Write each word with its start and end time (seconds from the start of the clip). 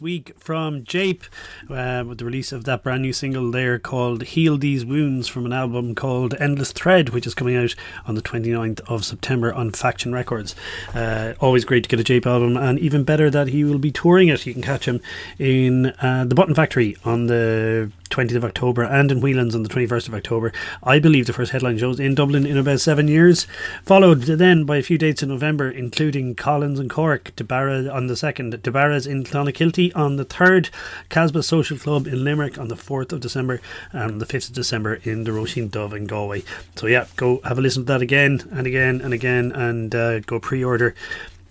Week 0.00 0.32
from 0.38 0.84
Jape 0.84 1.24
uh, 1.68 2.04
with 2.06 2.18
the 2.18 2.24
release 2.24 2.52
of 2.52 2.64
that 2.64 2.82
brand 2.82 3.02
new 3.02 3.12
single 3.12 3.50
there 3.50 3.78
called 3.78 4.22
Heal 4.22 4.56
These 4.56 4.84
Wounds 4.84 5.28
from 5.28 5.46
an 5.46 5.52
album 5.52 5.94
called 5.94 6.34
Endless 6.38 6.72
Thread, 6.72 7.10
which 7.10 7.26
is 7.26 7.34
coming 7.34 7.56
out 7.56 7.74
on 8.06 8.14
the 8.14 8.22
29th 8.22 8.80
of 8.88 9.04
September 9.04 9.52
on 9.52 9.70
Faction 9.70 10.12
Records. 10.12 10.54
Uh, 10.94 11.34
always 11.40 11.64
great 11.64 11.82
to 11.84 11.88
get 11.88 12.00
a 12.00 12.04
Jape 12.04 12.26
album, 12.26 12.56
and 12.56 12.78
even 12.78 13.04
better 13.04 13.30
that 13.30 13.48
he 13.48 13.64
will 13.64 13.78
be 13.78 13.90
touring 13.90 14.28
it. 14.28 14.46
You 14.46 14.52
can 14.52 14.62
catch 14.62 14.86
him 14.86 15.00
in 15.38 15.86
uh, 16.00 16.24
the 16.26 16.34
Button 16.34 16.54
Factory 16.54 16.96
on 17.04 17.26
the 17.26 17.92
20th 18.10 18.36
of 18.36 18.44
October 18.44 18.82
and 18.82 19.10
in 19.10 19.20
Whelan's 19.20 19.54
on 19.54 19.62
the 19.62 19.68
21st 19.68 20.08
of 20.08 20.14
October. 20.14 20.52
I 20.82 20.98
believe 20.98 21.26
the 21.26 21.32
first 21.32 21.52
headline 21.52 21.78
shows 21.78 22.00
in 22.00 22.14
Dublin 22.14 22.44
in 22.44 22.56
about 22.56 22.80
seven 22.80 23.08
years, 23.08 23.46
followed 23.84 24.22
then 24.22 24.64
by 24.64 24.78
a 24.78 24.82
few 24.82 24.98
dates 24.98 25.22
in 25.22 25.28
November, 25.28 25.70
including 25.70 26.34
Coughlan's 26.34 26.78
and 26.78 26.90
Cork, 26.90 27.34
De 27.36 27.44
Barra 27.44 27.88
on 27.88 28.08
the 28.08 28.14
2nd, 28.14 28.62
De 28.62 28.70
Barra's 28.70 29.06
in 29.06 29.24
Clonakilty 29.24 29.94
on 29.96 30.16
the 30.16 30.24
3rd, 30.24 30.70
Kasbah 31.08 31.44
Social 31.44 31.78
Club 31.78 32.06
in 32.06 32.24
Limerick 32.24 32.58
on 32.58 32.68
the 32.68 32.76
4th 32.76 33.12
of 33.12 33.20
December, 33.20 33.60
and 33.92 34.20
the 34.20 34.26
5th 34.26 34.48
of 34.48 34.54
December 34.54 34.94
in 35.04 35.24
the 35.24 35.30
Roisin 35.30 35.70
Dubh 35.70 35.94
in 35.94 36.06
Galway. 36.06 36.42
So, 36.76 36.86
yeah, 36.86 37.06
go 37.16 37.40
have 37.44 37.58
a 37.58 37.60
listen 37.60 37.82
to 37.82 37.92
that 37.92 38.02
again 38.02 38.48
and 38.50 38.66
again 38.66 39.00
and 39.00 39.14
again 39.14 39.52
and 39.52 39.94
uh, 39.94 40.20
go 40.20 40.40
pre 40.40 40.64
order 40.64 40.94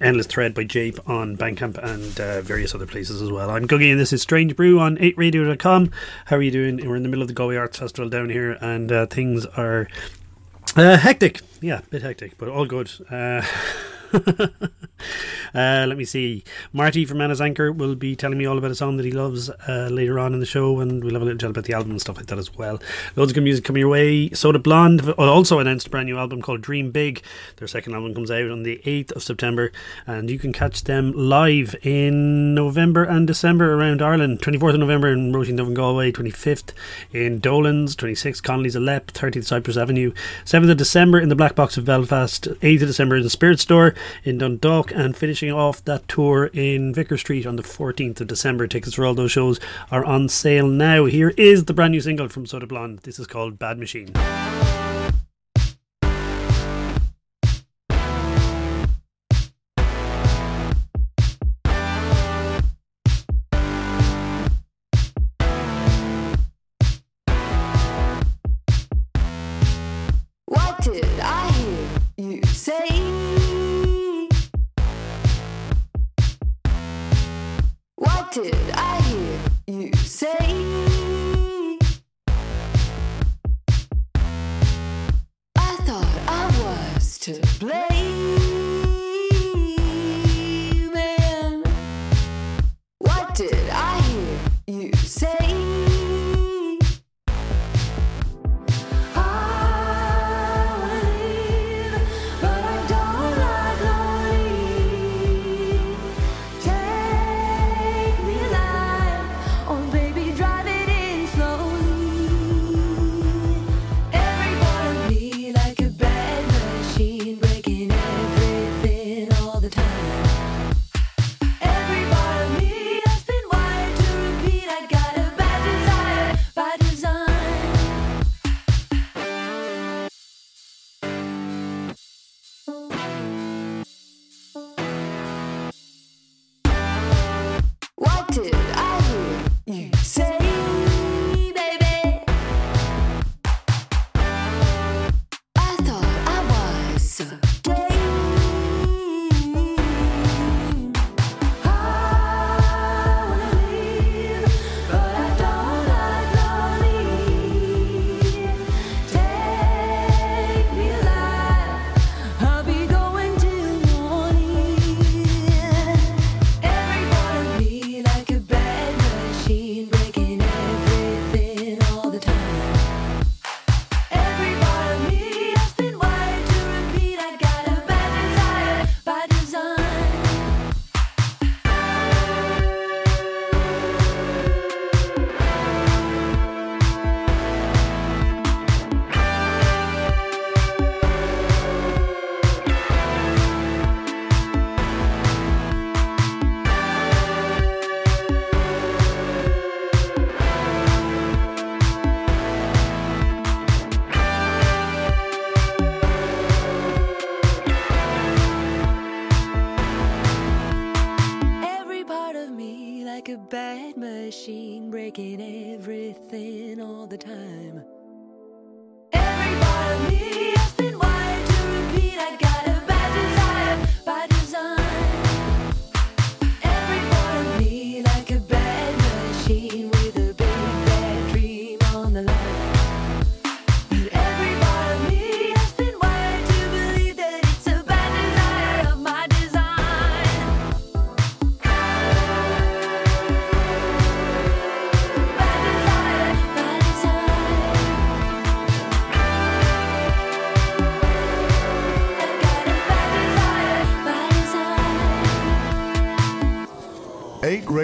Endless 0.01 0.27
Thread 0.27 0.53
by 0.53 0.63
Jape 0.63 0.99
on 1.09 1.35
Bandcamp 1.35 1.77
and 1.77 2.19
uh, 2.19 2.41
various 2.41 2.73
other 2.73 2.85
places 2.85 3.21
as 3.21 3.31
well. 3.31 3.49
I'm 3.49 3.67
gugai 3.67 3.91
and 3.91 3.99
this 3.99 4.13
is 4.13 4.21
Strange 4.21 4.55
Brew 4.55 4.79
on 4.79 4.97
8radio.com. 4.97 5.91
How 6.25 6.37
are 6.37 6.41
you 6.41 6.51
doing? 6.51 6.87
We're 6.87 6.95
in 6.95 7.03
the 7.03 7.09
middle 7.09 7.21
of 7.21 7.27
the 7.27 7.33
Galway 7.33 7.57
Arts 7.57 7.79
Festival 7.79 8.09
down 8.09 8.29
here 8.29 8.57
and 8.61 8.91
uh, 8.91 9.05
things 9.07 9.45
are 9.45 9.87
uh, 10.75 10.97
hectic. 10.97 11.41
Yeah, 11.61 11.79
a 11.79 11.89
bit 11.89 12.01
hectic, 12.01 12.37
but 12.37 12.47
all 12.47 12.65
good. 12.65 12.91
Uh, 15.53 15.85
let 15.87 15.97
me 15.97 16.05
see. 16.05 16.43
Marty 16.73 17.05
from 17.05 17.21
Anna's 17.21 17.41
Anchor 17.41 17.71
will 17.71 17.95
be 17.95 18.15
telling 18.15 18.37
me 18.37 18.45
all 18.45 18.57
about 18.57 18.71
a 18.71 18.75
song 18.75 18.97
that 18.97 19.05
he 19.05 19.11
loves 19.11 19.49
uh, 19.49 19.89
later 19.91 20.19
on 20.19 20.33
in 20.33 20.39
the 20.39 20.45
show, 20.45 20.79
and 20.79 21.03
we'll 21.03 21.13
have 21.13 21.21
a 21.21 21.25
little 21.25 21.39
chat 21.39 21.49
about 21.49 21.65
the 21.65 21.73
album 21.73 21.91
and 21.91 22.01
stuff 22.01 22.17
like 22.17 22.27
that 22.27 22.37
as 22.37 22.55
well. 22.55 22.79
Loads 23.15 23.31
of 23.31 23.35
good 23.35 23.43
music 23.43 23.65
coming 23.65 23.79
your 23.81 23.89
way. 23.89 24.29
Soda 24.31 24.59
Blonde 24.59 25.09
also 25.11 25.59
announced 25.59 25.87
a 25.87 25.89
brand 25.89 26.07
new 26.07 26.17
album 26.17 26.41
called 26.41 26.61
Dream 26.61 26.91
Big. 26.91 27.23
Their 27.57 27.67
second 27.67 27.93
album 27.93 28.13
comes 28.13 28.31
out 28.31 28.49
on 28.49 28.63
the 28.63 28.81
8th 28.85 29.11
of 29.13 29.23
September, 29.23 29.71
and 30.05 30.29
you 30.29 30.39
can 30.39 30.53
catch 30.53 30.83
them 30.83 31.11
live 31.13 31.75
in 31.83 32.53
November 32.53 33.03
and 33.03 33.27
December 33.27 33.73
around 33.73 34.01
Ireland. 34.01 34.39
24th 34.41 34.73
of 34.73 34.79
November 34.79 35.11
in 35.11 35.31
Roisin 35.31 35.57
Dublin 35.57 35.73
Galway, 35.75 36.11
25th 36.11 36.73
in 37.11 37.39
Dolan's, 37.39 37.95
26th 37.95 38.43
Connolly's 38.43 38.75
Alep, 38.75 39.07
30th 39.07 39.45
Cypress 39.45 39.77
Avenue, 39.77 40.11
7th 40.45 40.71
of 40.71 40.77
December 40.77 41.19
in 41.19 41.29
the 41.29 41.35
Black 41.35 41.55
Box 41.55 41.77
of 41.77 41.85
Belfast, 41.85 42.43
8th 42.43 42.81
of 42.81 42.87
December 42.87 43.17
in 43.17 43.23
the 43.23 43.29
Spirit 43.29 43.59
Store 43.59 43.93
in 44.23 44.37
Dundalk, 44.37 44.88
and 44.91 45.15
finishing 45.15 45.51
off 45.51 45.83
that 45.85 46.07
tour 46.07 46.49
in 46.53 46.93
Vicar 46.93 47.17
Street 47.17 47.45
on 47.45 47.55
the 47.55 47.63
14th 47.63 48.21
of 48.21 48.27
December. 48.27 48.67
Tickets 48.67 48.95
for 48.95 49.05
all 49.05 49.13
those 49.13 49.31
shows 49.31 49.59
are 49.91 50.05
on 50.05 50.29
sale 50.29 50.67
now. 50.67 51.05
Here 51.05 51.33
is 51.37 51.65
the 51.65 51.73
brand 51.73 51.91
new 51.91 52.01
single 52.01 52.29
from 52.29 52.45
Soda 52.45 52.67
Blonde. 52.67 52.99
This 52.99 53.19
is 53.19 53.27
called 53.27 53.59
Bad 53.59 53.77
Machine. 53.77 54.11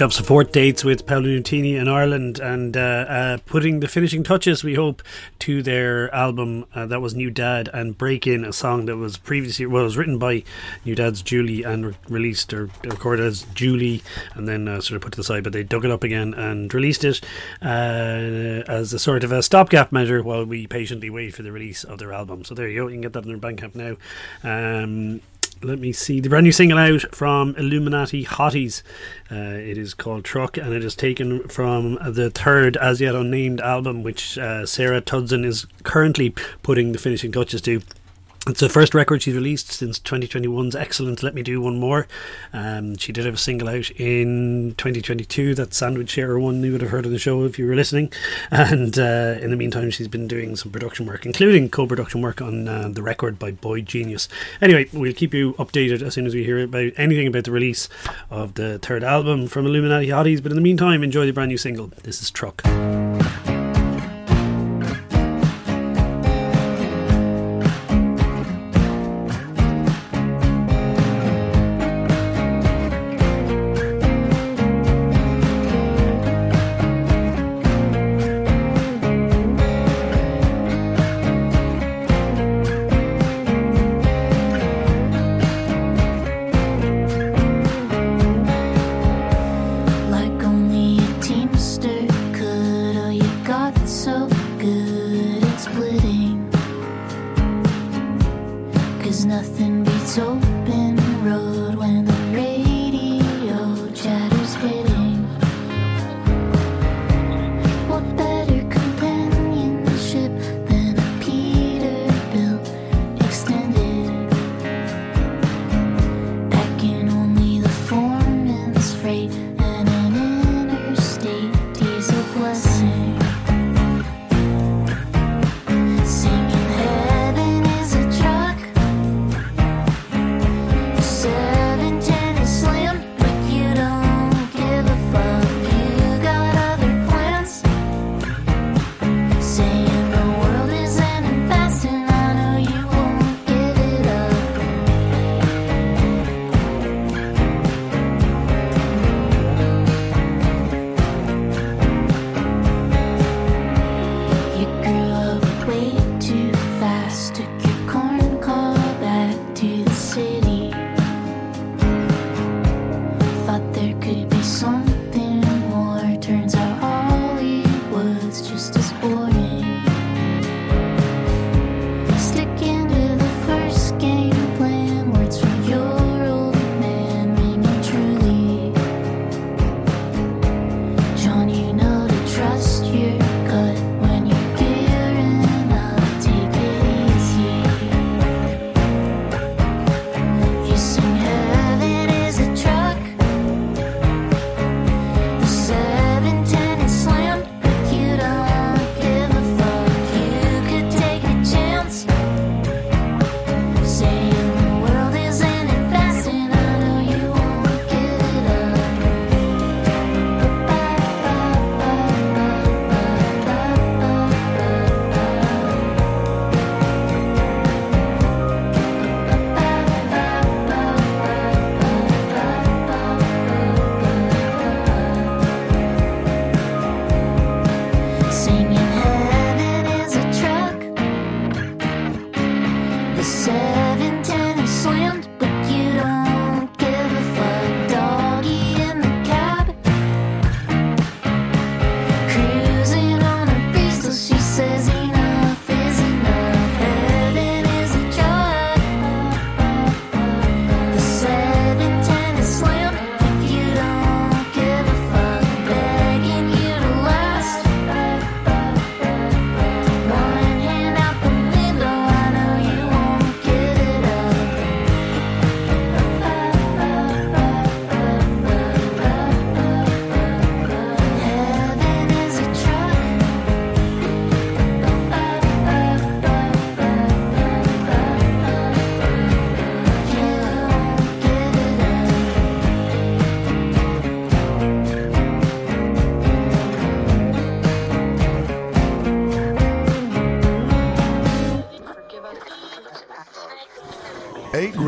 Up 0.00 0.12
support 0.12 0.52
dates 0.52 0.82
with 0.82 1.06
Paolo 1.06 1.28
Nutini 1.28 1.76
in 1.76 1.86
Ireland 1.88 2.40
and 2.40 2.76
uh, 2.76 2.80
uh, 2.80 3.38
putting 3.46 3.78
the 3.78 3.86
finishing 3.86 4.24
touches, 4.24 4.64
we 4.64 4.74
hope, 4.74 5.02
to 5.38 5.62
their 5.62 6.12
album 6.12 6.66
uh, 6.74 6.84
that 6.86 7.00
was 7.00 7.14
NewDad 7.14 7.68
and 7.72 7.96
Break 7.96 8.26
In, 8.26 8.44
a 8.44 8.52
song 8.52 8.86
that 8.86 8.96
was 8.96 9.16
previously, 9.16 9.66
well, 9.66 9.84
was 9.84 9.96
written 9.96 10.18
by 10.18 10.42
NewDad's 10.84 11.22
Julie 11.22 11.62
and 11.62 11.86
re- 11.86 11.94
released 12.08 12.52
or 12.52 12.70
recorded 12.82 13.24
as 13.24 13.44
Julie 13.54 14.02
and 14.34 14.48
then 14.48 14.66
uh, 14.66 14.80
sort 14.80 14.96
of 14.96 15.02
put 15.02 15.12
to 15.12 15.16
the 15.16 15.24
side, 15.24 15.44
but 15.44 15.52
they 15.52 15.62
dug 15.62 15.84
it 15.84 15.92
up 15.92 16.02
again 16.02 16.34
and 16.34 16.74
released 16.74 17.04
it 17.04 17.20
uh, 17.62 18.64
as 18.66 18.92
a 18.92 18.98
sort 18.98 19.22
of 19.22 19.30
a 19.30 19.44
stopgap 19.44 19.92
measure 19.92 20.22
while 20.24 20.44
we 20.44 20.66
patiently 20.66 21.08
wait 21.08 21.34
for 21.34 21.42
the 21.42 21.52
release 21.52 21.84
of 21.84 21.98
their 21.98 22.12
album. 22.12 22.44
So 22.44 22.54
there 22.54 22.68
you 22.68 22.80
go, 22.80 22.88
you 22.88 22.94
can 22.94 23.02
get 23.02 23.12
that 23.12 23.24
in 23.24 23.28
their 23.28 23.38
Bandcamp 23.38 23.74
now. 23.76 23.96
Um, 24.42 25.20
let 25.64 25.78
me 25.78 25.92
see 25.92 26.20
the 26.20 26.28
brand 26.28 26.44
new 26.44 26.52
single 26.52 26.78
out 26.78 27.02
from 27.14 27.54
Illuminati 27.56 28.24
Hotties. 28.24 28.82
Uh, 29.30 29.34
it 29.34 29.78
is 29.78 29.94
called 29.94 30.24
Truck, 30.24 30.56
and 30.56 30.72
it 30.74 30.84
is 30.84 30.94
taken 30.94 31.48
from 31.48 31.98
the 32.06 32.30
third 32.30 32.76
as 32.76 33.00
yet 33.00 33.14
unnamed 33.14 33.60
album, 33.60 34.02
which 34.02 34.36
uh, 34.38 34.66
Sarah 34.66 35.00
Tudzin 35.00 35.44
is 35.44 35.66
currently 35.82 36.34
putting 36.62 36.92
the 36.92 36.98
finishing 36.98 37.32
touches 37.32 37.62
to. 37.62 37.80
It's 38.46 38.60
the 38.60 38.68
first 38.68 38.94
record 38.94 39.22
she's 39.22 39.34
released 39.34 39.72
since 39.72 39.98
2021's 39.98 40.76
Excellent 40.76 41.22
Let 41.22 41.34
Me 41.34 41.42
Do 41.42 41.62
One 41.62 41.80
More. 41.80 42.06
Um, 42.52 42.94
she 42.98 43.10
did 43.10 43.24
have 43.24 43.34
a 43.34 43.38
single 43.38 43.70
out 43.70 43.90
in 43.92 44.74
2022 44.76 45.54
that 45.54 45.72
Sandwich 45.72 46.10
Share 46.10 46.38
one 46.38 46.62
you 46.62 46.72
would 46.72 46.82
have 46.82 46.90
heard 46.90 47.06
on 47.06 47.12
the 47.12 47.18
show 47.18 47.44
if 47.44 47.58
you 47.58 47.66
were 47.66 47.74
listening. 47.74 48.12
And 48.50 48.98
uh, 48.98 49.38
in 49.40 49.50
the 49.50 49.56
meantime, 49.56 49.90
she's 49.90 50.08
been 50.08 50.28
doing 50.28 50.56
some 50.56 50.70
production 50.70 51.06
work, 51.06 51.24
including 51.24 51.70
co 51.70 51.86
production 51.86 52.20
work 52.20 52.42
on 52.42 52.68
uh, 52.68 52.88
the 52.88 53.02
record 53.02 53.38
by 53.38 53.52
boygenius. 53.52 54.28
Anyway, 54.60 54.88
we'll 54.92 55.14
keep 55.14 55.32
you 55.32 55.54
updated 55.54 56.02
as 56.02 56.14
soon 56.14 56.26
as 56.26 56.34
we 56.34 56.44
hear 56.44 56.64
about 56.64 56.92
anything 56.96 57.26
about 57.26 57.44
the 57.44 57.50
release 57.50 57.88
of 58.30 58.54
the 58.54 58.78
third 58.78 59.02
album 59.04 59.46
from 59.46 59.66
Illuminati 59.66 60.08
Hotties. 60.08 60.42
But 60.42 60.52
in 60.52 60.56
the 60.56 60.62
meantime, 60.62 61.02
enjoy 61.02 61.24
the 61.24 61.32
brand 61.32 61.48
new 61.48 61.58
single. 61.58 61.86
This 62.02 62.20
is 62.20 62.30
Truck. 62.30 62.62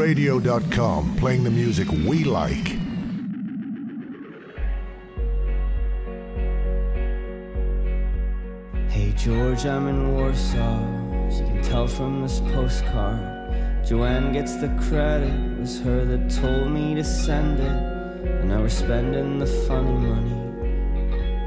8radio.com, 0.07 1.17
playing 1.17 1.43
the 1.43 1.51
music 1.51 1.91
we 1.91 2.23
like. 2.23 2.79
Hey 8.89 9.13
George, 9.17 9.67
I'm 9.67 9.89
in 9.89 10.15
Warsaw. 10.15 11.27
As 11.27 11.41
you 11.41 11.47
can 11.47 11.61
tell 11.61 11.89
from 11.89 12.23
this 12.23 12.39
postcard, 12.55 13.85
Joanne 13.85 14.33
gets 14.33 14.55
the 14.55 14.69
credit. 14.89 15.35
It 15.35 15.59
was 15.59 15.81
her 15.81 16.05
that 16.05 16.31
told 16.31 16.71
me 16.71 16.95
to 16.95 17.03
send 17.03 17.59
it. 17.59 18.31
And 18.31 18.51
now 18.51 18.61
we're 18.61 18.69
spending 18.69 19.41
the 19.41 19.47
funny 19.67 19.91
money 19.91 20.36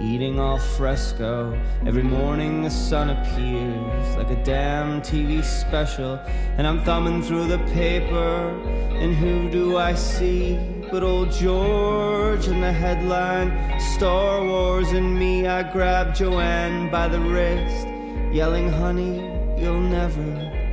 eating 0.01 0.39
all 0.39 0.57
fresco. 0.57 1.59
Every 1.85 2.03
morning 2.03 2.63
the 2.63 2.69
sun 2.69 3.09
appears 3.09 4.15
like 4.15 4.29
a 4.29 4.43
damn 4.43 5.01
TV 5.01 5.43
special, 5.43 6.19
and 6.57 6.65
I'm 6.65 6.83
thumbing 6.83 7.21
through 7.21 7.47
the 7.47 7.59
paper, 7.73 8.49
and 8.95 9.15
who 9.15 9.49
do 9.49 9.77
I 9.77 9.95
see 9.95 10.57
but 10.91 11.03
old 11.03 11.31
George 11.31 12.47
in 12.47 12.61
the 12.61 12.71
headline 12.71 13.79
Star 13.95 14.43
Wars 14.43 14.91
and 14.91 15.17
me? 15.17 15.47
I 15.47 15.63
grab 15.71 16.15
Joanne 16.15 16.89
by 16.89 17.07
the 17.07 17.19
wrist, 17.19 17.87
yelling, 18.33 18.69
Honey, 18.69 19.19
you'll 19.61 19.81
never 19.81 20.23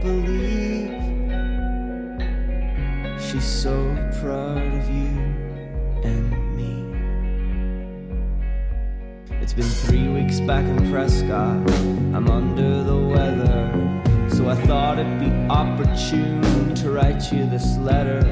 believe. 0.03 0.95
She's 3.21 3.45
so 3.45 3.75
proud 4.21 4.59
of 4.59 4.89
you 4.89 5.27
and 6.05 6.46
it's 9.47 9.55
been 9.55 9.65
three 9.65 10.09
weeks 10.09 10.41
back 10.41 10.65
in 10.65 10.91
Prescott. 10.91 11.71
I'm 12.17 12.29
under 12.29 12.83
the 12.83 12.97
weather. 12.97 13.71
So 14.29 14.49
I 14.49 14.57
thought 14.67 14.99
it'd 14.99 15.21
be 15.21 15.31
opportune 15.49 16.75
to 16.75 16.91
write 16.91 17.33
you 17.33 17.49
this 17.49 17.77
letter. 17.77 18.23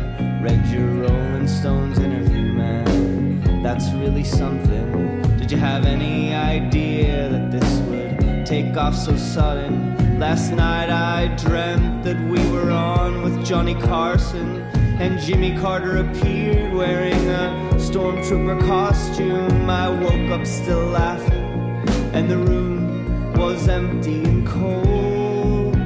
Read 0.42 0.66
your 0.66 0.88
Rolling 0.88 1.46
Stones 1.46 2.00
interview, 2.00 2.52
man. 2.54 3.62
That's 3.62 3.92
really 3.92 4.24
something. 4.24 5.22
Did 5.38 5.52
you 5.52 5.58
have 5.58 5.84
any 5.84 6.34
idea 6.34 7.28
that 7.28 7.52
this 7.52 7.78
would 7.86 8.44
take 8.44 8.76
off 8.76 8.96
so 8.96 9.16
sudden? 9.16 10.18
Last 10.18 10.50
night 10.50 10.90
I 10.90 11.28
dreamt 11.36 12.02
that 12.02 12.20
we 12.28 12.44
were 12.50 12.72
on 12.72 13.22
with 13.22 13.46
Johnny 13.46 13.76
Carson 13.76 14.62
and 14.98 15.20
Jimmy 15.20 15.56
Carter 15.60 15.98
appeared 15.98 16.72
wearing 16.74 17.28
a 17.28 17.73
stormtrooper 17.94 18.58
costume. 18.66 19.70
I 19.70 19.88
woke 19.88 20.28
up 20.32 20.44
still 20.44 20.84
laughing, 20.86 21.86
and 22.12 22.28
the 22.28 22.38
room 22.38 23.32
was 23.34 23.68
empty 23.68 24.24
and 24.24 24.44
cold. 24.44 25.76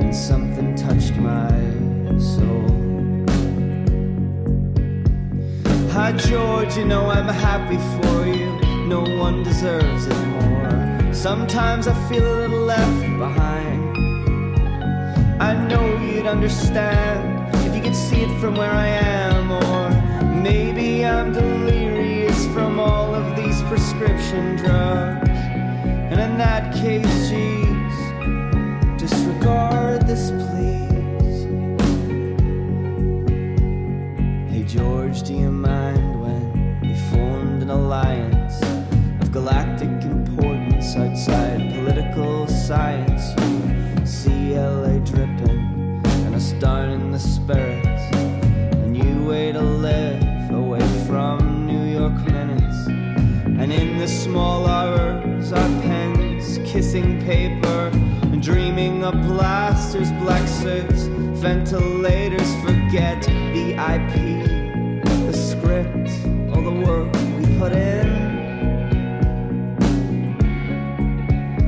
And 0.00 0.16
something 0.16 0.74
touched 0.74 1.16
my 1.16 1.50
soul. 2.18 2.64
Hi, 5.90 6.12
George, 6.12 6.78
you 6.78 6.86
know 6.86 7.10
I'm 7.10 7.28
happy 7.28 7.76
for 7.94 8.26
you. 8.26 8.58
No 8.88 9.02
one 9.02 9.42
deserves 9.42 10.06
it 10.06 10.26
more. 10.28 11.12
Sometimes 11.12 11.88
I 11.88 12.08
feel 12.08 12.24
a 12.24 12.36
little 12.40 12.64
left 12.64 13.02
behind. 13.18 13.98
I 15.42 15.52
know 15.68 15.98
you'd 15.98 16.26
understand 16.26 17.54
if 17.66 17.76
you 17.76 17.82
could 17.82 17.94
see 17.94 18.22
it 18.22 18.40
from 18.40 18.54
where 18.54 18.72
I 18.72 18.86
am, 18.86 19.73
maybe 20.44 21.06
I'm 21.06 21.32
delirious 21.32 22.46
from 22.48 22.78
all 22.78 23.14
of 23.14 23.34
these 23.34 23.62
prescription 23.62 24.56
drugs. 24.56 25.30
And 26.10 26.20
in 26.20 26.36
that 26.36 26.74
case, 26.74 27.30
geez, 27.30 27.96
disregard 29.00 30.06
this, 30.06 30.30
please. 30.30 31.44
Hey, 34.52 34.64
George, 34.64 35.22
do 35.22 35.32
you 35.32 35.50
mind 35.50 36.20
when 36.20 36.80
we 36.82 36.94
formed 37.10 37.62
an 37.62 37.70
alliance 37.70 38.60
of 39.22 39.32
galactic 39.32 39.88
importance 40.02 40.94
outside 40.94 41.72
political 41.72 42.46
science? 42.48 43.43
Paper 57.24 57.90
and 58.32 58.42
dreaming 58.42 59.02
of 59.02 59.14
blasters, 59.22 60.10
black 60.12 60.46
suits, 60.46 61.04
ventilators. 61.40 62.54
Forget 62.62 63.22
the 63.56 63.72
IP, 63.94 64.14
the 65.26 65.32
script, 65.32 66.10
all 66.52 66.62
the 66.62 66.76
work 66.86 67.10
we 67.38 67.58
put 67.58 67.72
in. 67.72 68.08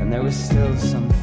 And 0.01 0.13
there 0.13 0.23
was 0.23 0.37
still 0.37 0.77
something 0.77 1.17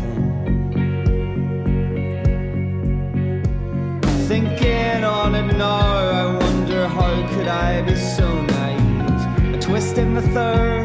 thinking 4.27 5.03
on 5.03 5.35
it 5.35 5.55
now. 5.57 5.77
I 6.21 6.37
wonder 6.43 6.87
how 6.87 7.13
could 7.35 7.47
I 7.47 7.83
be 7.83 7.95
so 7.95 8.27
naive? 8.41 9.55
A 9.55 9.59
twist 9.59 9.99
in 9.99 10.15
the 10.15 10.23
third, 10.33 10.82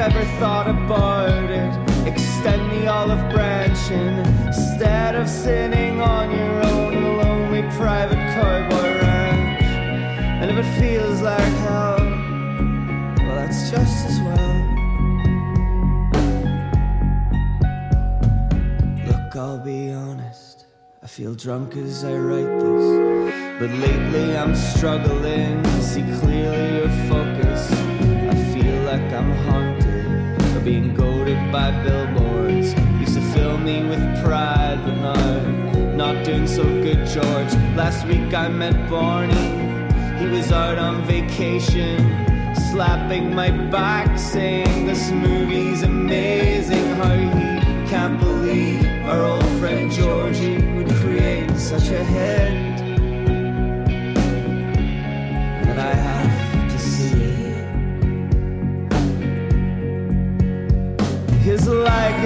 ever 0.00 0.24
thought 0.40 0.66
about 0.66 1.50
it, 1.50 2.08
extend 2.08 2.72
the 2.72 2.86
olive 2.86 3.20
branch 3.28 3.78
instead 3.90 5.14
of 5.14 5.28
sitting 5.28 6.00
on 6.00 6.30
your 6.30 6.64
own 6.64 7.18
lonely 7.18 7.60
private 7.76 8.16
cowboy 8.32 8.98
ranch. 9.02 9.62
And 10.40 10.50
if 10.50 10.56
it 10.56 10.80
feels 10.80 11.20
like 11.20 11.52
hell, 11.66 11.98
well, 11.98 13.36
that's 13.36 13.70
just 13.70 14.06
as 14.06 14.18
well. 14.22 14.56
Look, 19.06 19.36
I'll 19.36 19.62
be 19.62 19.92
honest 19.92 20.64
I 21.02 21.06
feel 21.08 21.34
drunk 21.34 21.76
as 21.76 22.04
I 22.04 22.14
write 22.16 22.58
this, 22.58 23.60
but 23.60 23.70
lately 23.70 24.34
I'm 24.34 24.54
struggling 24.54 25.62
to 25.62 25.82
see 25.82 26.02
clearly 26.20 26.78
your 26.78 26.88
focus. 27.06 27.29
Being 30.64 30.94
goaded 30.94 31.52
by 31.52 31.70
billboards. 31.82 32.74
Used 33.00 33.14
to 33.14 33.22
fill 33.32 33.58
me 33.58 33.82
with 33.84 34.00
pride, 34.24 34.80
but 34.84 34.94
now 34.96 35.96
not 35.96 36.24
doing 36.24 36.46
so 36.46 36.62
good, 36.62 37.06
George. 37.06 37.52
Last 37.76 38.06
week 38.06 38.32
I 38.34 38.48
met 38.48 38.74
Barney, 38.90 39.48
he 40.18 40.26
was 40.26 40.52
out 40.52 40.78
on 40.78 41.02
vacation, 41.04 41.98
slapping 42.70 43.34
my 43.34 43.50
back, 43.50 44.18
saying 44.18 44.86
this 44.86 45.10
movie's 45.10 45.82
amazing. 45.82 46.84
How 46.96 47.14
he 47.14 47.88
can't 47.88 48.18
believe 48.18 48.84
our 49.04 49.22
old 49.22 49.50
friend 49.58 49.90
Georgie 49.90 50.62
would 50.74 50.90
create 50.96 51.50
such 51.56 51.88
a 51.88 52.04
hit 52.04 52.79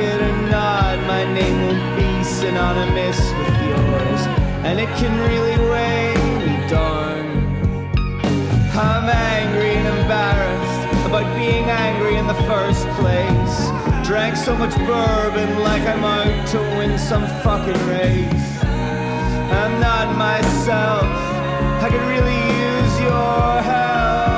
or 0.02 0.50
not, 0.50 0.98
my 1.06 1.24
name 1.32 1.60
will 1.66 1.96
be 1.96 2.24
synonymous 2.24 3.18
with 3.38 3.56
yours, 3.70 4.26
and 4.66 4.80
it 4.80 4.88
can 4.96 5.12
really 5.30 5.56
weigh 5.70 6.14
me 6.38 6.68
down. 6.68 7.22
I'm 8.76 9.08
angry 9.08 9.70
and 9.70 9.86
embarrassed 9.98 11.06
about 11.06 11.26
being 11.36 11.70
angry 11.70 12.16
in 12.16 12.26
the 12.26 12.40
first 12.42 12.86
place. 12.98 13.56
Drank 14.06 14.36
so 14.36 14.56
much 14.56 14.74
bourbon 14.78 15.60
like 15.60 15.82
I'm 15.82 16.04
out 16.04 16.48
to 16.48 16.58
win 16.76 16.98
some 16.98 17.26
fucking 17.42 17.80
race. 17.86 18.62
I'm 18.62 19.80
not 19.80 20.16
myself. 20.16 21.04
I 21.84 21.88
could 21.90 22.02
really 22.02 22.40
use 22.58 23.00
your 23.00 23.62
help. 23.62 24.33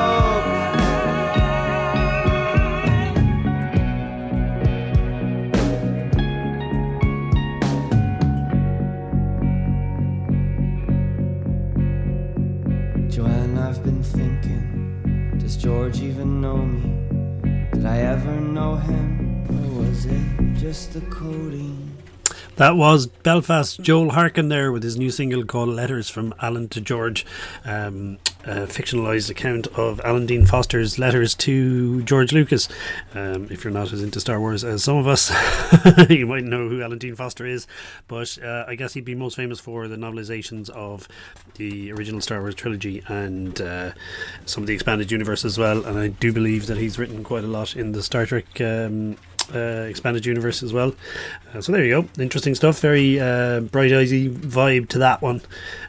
Just 20.67 20.95
the? 20.95 21.01
That 22.57 22.75
was 22.75 23.07
Belfast 23.07 23.81
Joel 23.81 24.11
Harkin 24.11 24.49
there 24.49 24.73
with 24.73 24.83
his 24.83 24.97
new 24.97 25.13
single 25.13 25.45
called 25.45 25.69
Letters 25.69 26.11
from 26.11 26.35
Alan 26.41 26.67
to 26.71 26.81
George, 26.81 27.25
um, 27.65 28.19
a 28.45 28.67
fictionalised 28.67 29.31
account 29.31 29.69
of 29.69 30.01
Alan 30.05 30.27
Dean 30.27 30.45
Foster's 30.45 30.99
letters 30.99 31.37
to 31.37 32.03
George 32.03 32.33
Lucas. 32.33 32.69
Um, 33.15 33.47
if 33.49 33.63
you're 33.63 33.73
not 33.73 33.93
as 33.93 34.03
into 34.03 34.19
Star 34.19 34.41
Wars 34.41 34.65
as 34.65 34.83
some 34.83 34.97
of 34.97 35.07
us, 35.07 35.31
you 36.11 36.27
might 36.27 36.43
know 36.43 36.69
who 36.69 36.83
Alan 36.83 36.99
Dean 36.99 37.15
Foster 37.15 37.47
is, 37.47 37.69
but 38.09 38.37
uh, 38.43 38.65
I 38.67 38.75
guess 38.75 38.95
he'd 38.95 39.05
be 39.05 39.15
most 39.15 39.37
famous 39.37 39.61
for 39.61 39.87
the 39.87 39.97
novelizations 39.97 40.69
of 40.71 41.07
the 41.55 41.93
original 41.93 42.21
Star 42.21 42.41
Wars 42.41 42.57
trilogy 42.57 43.05
and 43.07 43.61
uh, 43.61 43.93
some 44.47 44.65
of 44.65 44.67
the 44.67 44.75
expanded 44.75 45.13
universe 45.13 45.45
as 45.45 45.59
well. 45.59 45.85
And 45.87 45.97
I 45.97 46.09
do 46.09 46.33
believe 46.33 46.67
that 46.67 46.79
he's 46.79 46.99
written 46.99 47.23
quite 47.23 47.45
a 47.45 47.49
lot 47.49 47.77
in 47.77 47.93
the 47.93 48.03
Star 48.03 48.27
Trek. 48.27 48.61
Um, 48.61 49.17
uh, 49.55 49.87
expanded 49.89 50.27
universe 50.27 50.63
as 50.63 50.73
well. 50.73 50.95
Uh, 51.55 51.61
so 51.61 51.73
there 51.73 51.85
you 51.85 52.03
go, 52.03 52.23
interesting 52.23 52.55
stuff. 52.55 52.81
Very 52.81 53.21
uh, 53.21 53.61
bright 53.61 53.93
eyesy 53.93 54.33
vibe 54.33 54.89
to 54.89 54.99
that 54.99 55.23
one. 55.23 55.43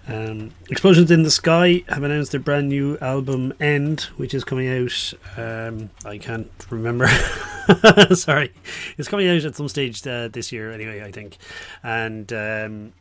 Um, 0.07 0.51
Explosions 0.69 1.11
in 1.11 1.23
the 1.23 1.31
Sky 1.31 1.83
have 1.89 2.03
announced 2.03 2.31
their 2.31 2.39
brand 2.39 2.69
new 2.69 2.97
album 2.99 3.53
End, 3.59 4.01
which 4.17 4.33
is 4.33 4.43
coming 4.43 4.67
out. 4.67 5.13
Um, 5.37 5.89
I 6.05 6.17
can't 6.17 6.49
remember. 6.69 7.07
Sorry, 8.13 8.53
it's 8.97 9.07
coming 9.07 9.27
out 9.27 9.43
at 9.43 9.55
some 9.55 9.67
stage 9.67 10.05
uh, 10.07 10.29
this 10.29 10.51
year 10.51 10.71
anyway. 10.71 11.03
I 11.03 11.11
think, 11.11 11.37
and. 11.83 12.31
Um, 12.33 12.93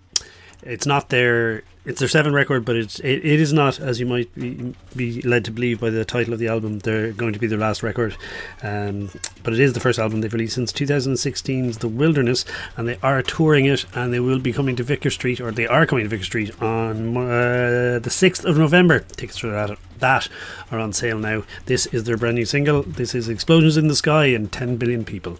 it's 0.66 0.86
not 0.86 1.08
their 1.08 1.62
it's 1.84 2.00
their 2.00 2.08
seventh 2.08 2.34
record, 2.34 2.64
but 2.64 2.74
it's 2.74 2.98
it, 3.00 3.24
it 3.24 3.40
is 3.40 3.52
not 3.52 3.78
as 3.78 4.00
you 4.00 4.06
might 4.06 4.34
be, 4.34 4.74
be 4.94 5.22
led 5.22 5.44
to 5.44 5.52
believe 5.52 5.80
by 5.80 5.90
the 5.90 6.04
title 6.04 6.32
of 6.32 6.40
the 6.40 6.48
album. 6.48 6.80
They're 6.80 7.12
going 7.12 7.32
to 7.32 7.38
be 7.38 7.46
their 7.46 7.58
last 7.58 7.82
record, 7.82 8.16
um, 8.62 9.10
but 9.44 9.54
it 9.54 9.60
is 9.60 9.72
the 9.72 9.80
first 9.80 9.98
album 9.98 10.20
they've 10.20 10.32
released 10.32 10.56
since 10.56 10.72
2016's 10.72 11.78
The 11.78 11.88
Wilderness, 11.88 12.44
and 12.76 12.88
they 12.88 12.98
are 13.02 13.22
touring 13.22 13.66
it, 13.66 13.86
and 13.94 14.12
they 14.12 14.20
will 14.20 14.40
be 14.40 14.52
coming 14.52 14.74
to 14.76 14.82
Vicar 14.82 15.10
Street, 15.10 15.40
or 15.40 15.52
they 15.52 15.66
are 15.66 15.86
coming 15.86 16.04
to 16.04 16.08
Vicar 16.08 16.24
Street 16.24 16.60
on 16.60 17.16
uh, 17.16 18.00
the 18.02 18.10
sixth 18.10 18.44
of 18.44 18.58
November. 18.58 19.00
Tickets 19.00 19.38
for 19.38 19.48
that 19.48 19.78
that 20.00 20.28
are 20.70 20.78
on 20.78 20.92
sale 20.92 21.18
now. 21.18 21.42
This 21.66 21.86
is 21.86 22.04
their 22.04 22.16
brand 22.16 22.34
new 22.34 22.44
single. 22.44 22.82
This 22.82 23.14
is 23.14 23.28
Explosions 23.28 23.76
in 23.76 23.88
the 23.88 23.96
Sky 23.96 24.26
and 24.26 24.50
10 24.52 24.76
billion 24.76 25.04
people. 25.04 25.38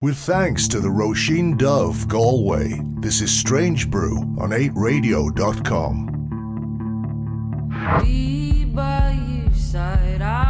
With 0.00 0.16
thanks 0.16 0.68
to 0.68 0.78
the 0.78 0.86
Roisin 0.88 1.58
Dubh, 1.58 2.06
Galway, 2.06 2.80
this 3.00 3.20
is 3.20 3.36
Strange 3.36 3.90
Brew 3.90 4.18
on 4.38 4.50
8radio.com. 4.50 6.06
Be 8.00 8.64
by 8.66 9.18
your 9.28 9.52
side, 9.52 10.22
I- 10.22 10.47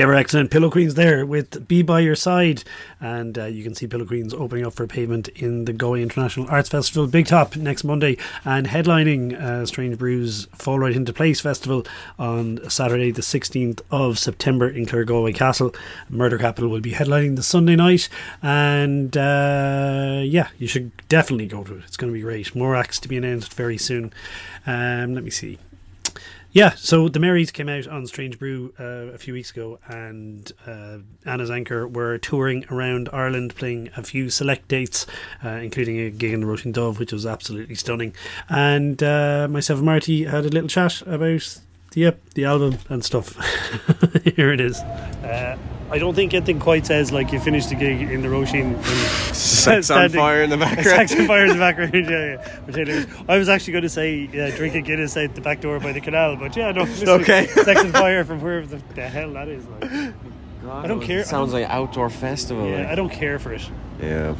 Ever 0.00 0.14
excellent 0.14 0.52
Pillow 0.52 0.70
Queens 0.70 0.94
there 0.94 1.26
with 1.26 1.66
Be 1.66 1.82
By 1.82 1.98
Your 1.98 2.14
Side. 2.14 2.62
And 3.00 3.36
uh, 3.36 3.46
you 3.46 3.64
can 3.64 3.74
see 3.74 3.88
Pillow 3.88 4.04
Queens 4.04 4.32
opening 4.32 4.64
up 4.64 4.74
for 4.74 4.86
pavement 4.86 5.26
in 5.28 5.64
the 5.64 5.72
Galway 5.72 6.02
International 6.02 6.46
Arts 6.48 6.68
Festival 6.68 7.08
Big 7.08 7.26
Top 7.26 7.56
next 7.56 7.82
Monday 7.82 8.16
and 8.44 8.68
headlining 8.68 9.34
uh, 9.34 9.66
Strange 9.66 9.98
Brews 9.98 10.46
Fall 10.54 10.78
Right 10.78 10.94
Into 10.94 11.12
Place 11.12 11.40
Festival 11.40 11.84
on 12.16 12.60
Saturday, 12.70 13.10
the 13.10 13.22
16th 13.22 13.80
of 13.90 14.20
September 14.20 14.68
in 14.68 14.86
Claregalway 14.86 15.34
Castle. 15.34 15.74
Murder 16.08 16.38
Capital 16.38 16.70
will 16.70 16.80
be 16.80 16.92
headlining 16.92 17.34
the 17.34 17.42
Sunday 17.42 17.74
night. 17.74 18.08
And 18.40 19.16
uh, 19.16 20.20
yeah, 20.22 20.48
you 20.58 20.68
should 20.68 20.92
definitely 21.08 21.46
go 21.46 21.64
to 21.64 21.76
it. 21.76 21.84
It's 21.86 21.96
going 21.96 22.12
to 22.12 22.16
be 22.16 22.22
great. 22.22 22.54
More 22.54 22.76
acts 22.76 23.00
to 23.00 23.08
be 23.08 23.16
announced 23.16 23.52
very 23.52 23.78
soon. 23.78 24.12
Um, 24.64 25.14
let 25.14 25.24
me 25.24 25.30
see. 25.30 25.58
Yeah, 26.50 26.70
so 26.76 27.08
the 27.08 27.20
Marys 27.20 27.50
came 27.50 27.68
out 27.68 27.86
on 27.86 28.06
Strange 28.06 28.38
Brew 28.38 28.72
uh, 28.80 29.12
a 29.12 29.18
few 29.18 29.34
weeks 29.34 29.50
ago, 29.50 29.78
and 29.86 30.50
uh, 30.66 30.98
Anna's 31.26 31.50
Anchor 31.50 31.86
were 31.86 32.16
touring 32.16 32.64
around 32.70 33.10
Ireland, 33.12 33.54
playing 33.54 33.90
a 33.98 34.02
few 34.02 34.30
select 34.30 34.66
dates, 34.66 35.06
uh, 35.44 35.50
including 35.50 35.98
a 36.00 36.10
gig 36.10 36.32
in 36.32 36.40
the 36.40 36.46
Roisin 36.46 36.72
Dubh, 36.72 36.98
which 36.98 37.12
was 37.12 37.26
absolutely 37.26 37.74
stunning. 37.74 38.14
And 38.48 39.02
uh, 39.02 39.46
myself 39.50 39.78
and 39.80 39.86
Marty 39.86 40.24
had 40.24 40.46
a 40.46 40.48
little 40.48 40.68
chat 40.68 41.02
about 41.02 41.58
yep, 41.94 42.20
the 42.34 42.44
album 42.44 42.78
and 42.88 43.04
stuff. 43.04 43.34
Here 44.36 44.52
it 44.52 44.60
is. 44.60 44.78
Uh, 44.78 45.56
I 45.90 45.98
don't 45.98 46.14
think 46.14 46.34
anything 46.34 46.60
quite 46.60 46.84
says 46.86 47.12
like 47.12 47.32
you 47.32 47.40
finished 47.40 47.70
the 47.70 47.74
gig 47.74 48.02
in 48.02 48.20
the 48.20 48.28
Roisin. 48.28 48.74
and 48.76 49.34
Sex 49.36 49.90
on 49.90 50.10
fire 50.10 50.42
in 50.42 50.50
the 50.50 50.58
background. 50.58 51.08
Sex 51.08 51.18
on 51.18 51.26
fire 51.26 51.44
in 51.44 51.48
the 51.48 51.54
background, 51.54 51.94
yeah, 51.94 52.42
yeah. 52.76 53.04
I 53.28 53.38
was 53.38 53.48
actually 53.48 53.72
going 53.72 53.82
to 53.82 53.88
say 53.88 54.26
uh, 54.26 54.54
drink 54.56 54.74
a 54.74 54.82
Guinness 54.82 55.16
out 55.16 55.34
the 55.34 55.40
back 55.40 55.60
door 55.62 55.80
by 55.80 55.92
the 55.92 56.00
canal, 56.00 56.36
but 56.36 56.54
yeah, 56.56 56.72
no. 56.72 56.82
listen, 56.82 57.08
Okay. 57.08 57.46
Sex 57.64 57.80
on 57.82 57.92
fire 57.92 58.24
from 58.24 58.42
wherever 58.42 58.66
the, 58.66 58.82
the 58.94 59.08
hell 59.08 59.32
that 59.32 59.48
is. 59.48 59.64
Like. 59.66 59.80
God, 60.62 60.84
I 60.84 60.88
don't 60.88 61.00
care. 61.00 61.24
Sounds 61.24 61.52
like 61.54 61.66
outdoor 61.68 62.10
festival. 62.10 62.68
Yeah, 62.68 62.78
like. 62.78 62.88
I 62.88 62.94
don't 62.94 63.10
care 63.10 63.38
for 63.38 63.54
it. 63.54 63.68
Yeah. 64.02 64.34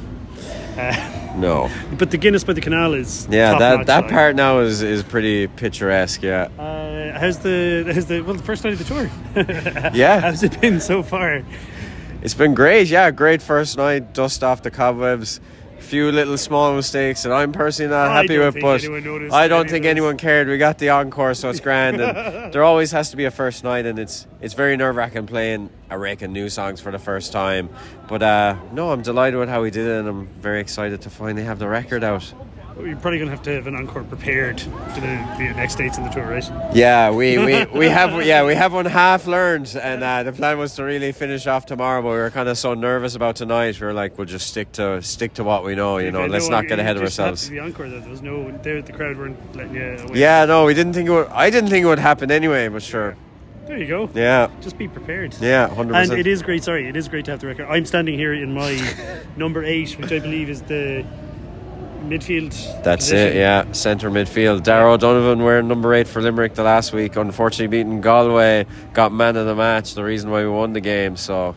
Uh, 0.76 1.34
No. 1.36 1.70
but 1.98 2.10
the 2.10 2.16
Guinness 2.18 2.44
by 2.44 2.52
the 2.52 2.60
canal 2.60 2.94
is 2.94 3.26
Yeah, 3.30 3.58
that 3.58 3.86
that 3.86 4.02
like. 4.04 4.10
part 4.10 4.36
now 4.36 4.60
is 4.60 4.82
is 4.82 5.02
pretty 5.02 5.46
picturesque. 5.46 6.22
Yeah. 6.22 6.48
Uh, 6.58 7.18
how's 7.18 7.38
the 7.38 7.90
how's 7.94 8.06
the 8.06 8.20
well 8.22 8.34
the 8.34 8.42
first 8.42 8.64
night 8.64 8.72
of 8.72 8.78
the 8.78 8.84
tour? 8.84 9.10
Yeah. 9.94 10.20
how's 10.20 10.42
it 10.42 10.60
been 10.60 10.80
so 10.80 11.02
far? 11.02 11.42
It's 12.22 12.34
been 12.34 12.54
great, 12.54 12.88
yeah. 12.88 13.10
Great 13.12 13.40
first 13.42 13.76
night, 13.76 14.12
dust 14.14 14.42
off 14.42 14.62
the 14.62 14.70
cobwebs. 14.70 15.40
Few 15.78 16.12
little 16.12 16.36
small 16.36 16.74
mistakes 16.74 17.22
that 17.22 17.32
I'm 17.32 17.52
personally 17.52 17.90
not 17.90 18.08
I 18.08 18.22
happy 18.22 18.38
with, 18.38 18.60
but 18.60 19.32
I 19.32 19.48
don't 19.48 19.70
think 19.70 19.86
anyone 19.86 20.16
cared. 20.16 20.48
We 20.48 20.58
got 20.58 20.78
the 20.78 20.90
encore, 20.90 21.34
so 21.34 21.48
it's 21.48 21.60
grand. 21.60 22.00
And 22.00 22.52
there 22.52 22.62
always 22.62 22.92
has 22.92 23.10
to 23.10 23.16
be 23.16 23.24
a 23.24 23.30
first 23.30 23.64
night, 23.64 23.86
and 23.86 23.98
it's 23.98 24.26
it's 24.40 24.54
very 24.54 24.76
nerve 24.76 24.96
wracking 24.96 25.26
playing 25.26 25.70
a 25.90 25.98
rake 25.98 26.22
of 26.22 26.30
new 26.30 26.48
songs 26.48 26.80
for 26.80 26.92
the 26.92 26.98
first 26.98 27.32
time. 27.32 27.70
But 28.08 28.22
uh, 28.22 28.56
no, 28.72 28.92
I'm 28.92 29.02
delighted 29.02 29.38
with 29.38 29.48
how 29.48 29.62
we 29.62 29.70
did 29.70 29.86
it, 29.86 29.98
and 30.00 30.08
I'm 30.08 30.26
very 30.40 30.60
excited 30.60 31.00
to 31.02 31.10
finally 31.10 31.44
have 31.44 31.58
the 31.58 31.68
record 31.68 32.04
out. 32.04 32.32
You're 32.80 32.96
probably 32.96 33.18
gonna 33.18 33.30
have 33.32 33.42
to 33.42 33.50
have 33.50 33.66
an 33.66 33.74
encore 33.74 34.04
prepared 34.04 34.60
for 34.60 35.00
the, 35.00 35.34
the 35.36 35.52
next 35.56 35.76
dates 35.76 35.98
in 35.98 36.04
the 36.04 36.10
tour, 36.10 36.26
right? 36.26 36.48
Yeah, 36.74 37.10
we, 37.10 37.36
we, 37.38 37.64
we 37.74 37.86
have 37.86 38.24
yeah 38.24 38.44
we 38.44 38.54
have 38.54 38.72
one 38.72 38.84
half 38.86 39.26
learned, 39.26 39.76
and 39.80 40.02
uh, 40.02 40.22
the 40.22 40.32
plan 40.32 40.58
was 40.58 40.74
to 40.76 40.84
really 40.84 41.10
finish 41.12 41.46
off 41.46 41.66
tomorrow. 41.66 42.00
But 42.02 42.08
we 42.10 42.14
were 42.16 42.30
kind 42.30 42.48
of 42.48 42.56
so 42.56 42.74
nervous 42.74 43.14
about 43.16 43.36
tonight. 43.36 43.80
We 43.80 43.86
were 43.86 43.92
like, 43.92 44.16
we'll 44.16 44.26
just 44.26 44.46
stick 44.46 44.70
to 44.72 45.02
stick 45.02 45.34
to 45.34 45.44
what 45.44 45.64
we 45.64 45.74
know. 45.74 45.98
You 45.98 46.12
know, 46.12 46.26
let's 46.26 46.48
no, 46.48 46.56
not 46.56 46.68
get 46.68 46.78
ahead 46.78 46.96
of 46.96 47.02
ourselves. 47.02 47.48
The 47.48 47.58
encore, 47.58 47.88
though, 47.88 48.00
there 48.00 48.10
was 48.10 48.22
no, 48.22 48.50
there, 48.58 48.80
the 48.80 48.92
crowd 48.92 49.16
weren't 49.18 49.56
letting 49.56 49.74
you 49.74 49.82
away. 49.82 50.18
Yeah, 50.20 50.44
no, 50.44 50.64
we 50.64 50.74
didn't 50.74 50.92
think 50.92 51.08
it 51.08 51.12
would. 51.12 51.28
I 51.28 51.50
didn't 51.50 51.70
think 51.70 51.84
it 51.84 51.88
would 51.88 51.98
happen 51.98 52.30
anyway. 52.30 52.68
But 52.68 52.82
sure, 52.82 53.16
there 53.66 53.76
you 53.78 53.86
go. 53.86 54.08
yeah, 54.14 54.50
Just 54.60 54.78
be 54.78 54.86
prepared. 54.86 55.34
yeah, 55.40 55.66
hundred 55.68 55.94
And 55.94 56.02
percent. 56.02 56.10
And 56.12 56.20
it 56.20 56.26
is 56.30 56.42
great. 56.42 56.62
Sorry, 56.62 56.88
it 56.88 56.96
is 56.96 57.08
great 57.08 57.24
to 57.24 57.32
have 57.32 57.40
the 57.40 57.48
record. 57.48 57.66
I'm 57.68 57.84
standing 57.86 58.14
here 58.16 58.34
in 58.34 58.54
my 58.54 58.78
number 59.36 59.64
eight, 59.64 59.98
which 59.98 60.12
I 60.12 60.20
believe 60.20 60.48
is 60.48 60.62
the 60.62 61.04
midfield. 62.02 62.52
That's 62.82 63.06
position. 63.06 63.36
it. 63.36 63.40
Yeah, 63.40 63.72
centre 63.72 64.10
midfield. 64.10 64.62
Darragh 64.62 64.94
O'Donovan 64.94 65.42
wearing 65.42 65.68
number 65.68 65.94
eight 65.94 66.08
for 66.08 66.20
Limerick 66.22 66.54
the 66.54 66.62
last 66.62 66.92
week. 66.92 67.16
Unfortunately, 67.16 67.66
beating 67.66 68.00
Galway, 68.00 68.66
got 68.92 69.12
man 69.12 69.36
of 69.36 69.46
the 69.46 69.54
match. 69.54 69.94
The 69.94 70.04
reason 70.04 70.30
why 70.30 70.42
we 70.42 70.48
won 70.48 70.72
the 70.72 70.80
game. 70.80 71.16
So, 71.16 71.54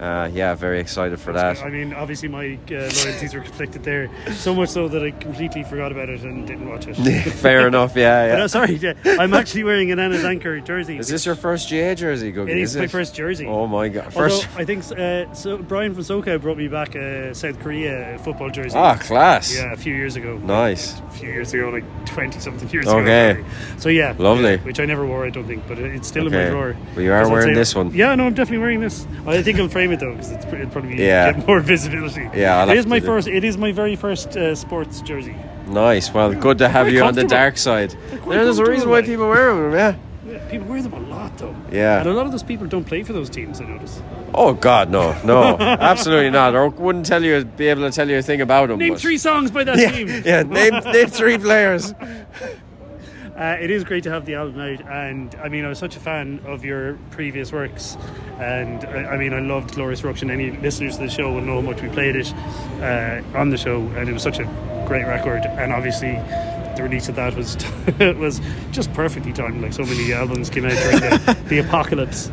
uh, 0.00 0.28
yeah, 0.32 0.54
very 0.54 0.80
excited 0.80 1.18
for 1.20 1.32
that. 1.32 1.62
I 1.62 1.70
mean, 1.70 1.92
obviously 1.94 2.28
my 2.28 2.58
uh, 2.68 2.74
loyalties 2.74 3.34
were 3.34 3.40
conflicted 3.40 3.82
there, 3.84 4.10
so 4.32 4.54
much 4.54 4.68
so 4.70 4.88
that 4.88 5.02
I 5.02 5.10
completely 5.12 5.62
forgot 5.64 5.92
about 5.92 6.08
it 6.08 6.22
and 6.22 6.46
didn't 6.46 6.68
watch 6.68 6.86
it. 6.86 6.94
Fair 7.32 7.66
enough. 7.68 7.96
Yeah, 7.96 8.28
But, 8.28 8.38
yeah. 8.38 8.44
uh, 8.44 8.48
sorry, 8.48 8.74
yeah, 8.76 8.94
I'm 9.04 9.34
actually 9.34 9.64
wearing 9.64 9.90
an 9.92 9.98
Anna's 9.98 10.24
Anchor 10.24 10.60
jersey. 10.60 10.98
Is 10.98 11.08
this 11.08 11.26
your 11.26 11.34
first 11.36 11.68
GA 11.68 11.94
jersey, 11.94 12.32
gugai? 12.32 12.48
It 12.50 12.58
is 12.58 12.76
my 12.76 12.86
first 12.86 13.14
jersey. 13.14 13.46
Oh 13.46 13.66
my 13.66 13.88
god! 13.88 14.06
Although 14.14 14.28
First. 14.28 14.48
I 14.56 14.64
think 14.64 14.84
uh, 14.98 15.32
so. 15.34 15.58
Brian 15.58 15.94
from 15.94 16.02
Soka 16.02 16.40
brought 16.40 16.56
me 16.58 16.68
back 16.68 16.94
a 16.94 17.34
South 17.34 17.58
Korea 17.60 18.18
football 18.24 18.50
jersey. 18.50 18.76
Ah, 18.76 18.96
class. 18.96 19.54
Yeah, 19.54 19.72
a 19.72 19.76
few 19.76 19.94
years 19.94 20.16
ago. 20.16 20.38
Nice. 20.38 20.98
A 21.00 21.10
few 21.12 21.28
years 21.28 21.52
ago, 21.54 21.70
like 21.70 21.84
twenty 22.06 22.40
something 22.40 22.68
years 22.70 22.86
Okay. 22.86 23.30
ago. 23.30 23.40
Okay. 23.40 23.50
So 23.78 23.88
yeah, 23.88 24.14
Lovely. 24.18 24.56
which 24.58 24.80
I 24.80 24.84
never 24.86 25.06
wore, 25.06 25.24
I 25.24 25.30
don't 25.30 25.46
think, 25.46 25.66
but 25.68 25.78
it's 25.78 26.08
still 26.08 26.26
in 26.26 26.32
my 26.32 26.46
drawer. 26.50 26.76
Well, 26.94 27.04
you 27.04 27.12
are 27.12 27.28
wearing 27.30 27.54
say- 27.54 27.60
this 27.60 27.74
one. 27.74 27.90
Yeah, 27.94 28.14
no, 28.14 28.26
I'm 28.26 28.34
definitely 28.34 28.58
wearing 28.58 28.80
this. 28.80 29.06
I 29.26 29.42
think 29.42 29.58
I'll 29.58 29.68
frame 29.84 29.92
it 29.92 30.00
though, 30.00 30.12
because 30.12 30.30
it's 30.32 30.44
it'll 30.46 30.68
probably 30.70 30.96
Yeah. 31.04 31.32
get 31.32 31.46
more 31.46 31.60
visibility. 31.74 32.28
Yeah, 32.34 32.58
I'll 32.58 32.64
it 32.64 32.68
have 32.68 32.76
is 32.78 32.84
to 32.84 32.88
my 32.90 32.98
do- 32.98 33.06
first. 33.06 33.28
It 33.28 33.44
is 33.44 33.56
my 33.58 33.72
very 33.72 33.96
first 33.96 34.36
uh, 34.36 34.54
sports 34.54 35.00
jersey. 35.02 35.36
Nice. 35.68 36.12
Well, 36.12 36.34
good 36.34 36.58
to 36.58 36.68
have 36.68 36.90
you 36.90 37.02
on 37.02 37.14
the 37.14 37.24
dark 37.24 37.56
side. 37.56 37.94
there's 38.28 38.58
a 38.58 38.64
reason 38.64 38.88
why 38.88 39.02
people 39.02 39.28
wear 39.28 39.54
them. 39.54 39.72
Yeah. 39.72 39.94
Yeah, 40.26 40.38
People 40.50 40.68
wear 40.68 40.80
them 40.80 40.94
a 40.94 41.00
lot 41.00 41.36
though. 41.36 41.54
Yeah. 41.70 42.00
and 42.00 42.08
a 42.08 42.12
lot 42.14 42.24
of 42.24 42.32
those 42.32 42.42
people 42.42 42.66
don't 42.66 42.84
play 42.84 43.02
for 43.02 43.12
those 43.12 43.28
teams. 43.28 43.60
I 43.60 43.64
notice. 43.66 44.00
Oh 44.32 44.54
God, 44.54 44.88
no, 44.90 45.14
no, 45.22 45.56
absolutely 45.60 46.30
not. 46.30 46.54
Or 46.54 46.68
wouldn't 46.70 47.04
tell 47.06 47.22
you, 47.22 47.44
be 47.44 47.66
able 47.68 47.82
to 47.82 47.90
tell 47.90 48.08
you 48.08 48.16
a 48.18 48.22
thing 48.22 48.40
about 48.40 48.68
them. 48.70 48.78
Name 48.78 48.94
but- 48.94 49.00
three 49.02 49.18
songs 49.18 49.50
by 49.50 49.64
that 49.64 49.76
Yeah, 49.78 49.90
team. 49.90 50.08
yeah. 50.24 50.42
Name 50.42 50.80
name 50.92 51.08
three 51.08 51.36
players. 51.38 51.92
Uh, 53.36 53.56
it 53.60 53.68
is 53.68 53.82
great 53.82 54.04
to 54.04 54.10
have 54.10 54.26
the 54.26 54.34
album 54.34 54.60
out, 54.60 54.80
and 54.86 55.34
I 55.42 55.48
mean, 55.48 55.64
I 55.64 55.68
was 55.68 55.78
such 55.78 55.96
a 55.96 56.00
fan 56.00 56.40
of 56.46 56.64
your 56.64 56.96
previous 57.10 57.50
works, 57.52 57.96
and 58.38 58.84
I, 58.84 59.14
I 59.14 59.16
mean, 59.16 59.32
I 59.32 59.40
loved 59.40 59.74
Glorious 59.74 60.04
Ruction. 60.04 60.30
Any 60.30 60.52
listeners 60.52 60.98
to 60.98 61.02
the 61.02 61.10
show 61.10 61.32
will 61.32 61.40
know 61.40 61.60
how 61.60 61.68
much 61.68 61.82
we 61.82 61.88
played 61.88 62.14
it 62.14 62.32
uh, 62.80 63.22
on 63.36 63.50
the 63.50 63.56
show, 63.56 63.80
and 63.96 64.08
it 64.08 64.12
was 64.12 64.22
such 64.22 64.38
a 64.38 64.44
great 64.86 65.04
record. 65.04 65.42
And 65.46 65.72
obviously, 65.72 66.12
the 66.76 66.82
release 66.84 67.08
of 67.08 67.16
that 67.16 67.34
was 67.34 67.56
was 68.18 68.40
just 68.70 68.92
perfectly 68.94 69.32
timed. 69.32 69.60
Like 69.62 69.72
so 69.72 69.82
many 69.82 70.12
albums 70.12 70.48
came 70.48 70.64
out 70.64 70.76
during 70.76 71.00
the, 71.00 71.38
the 71.48 71.58
apocalypse. 71.58 72.30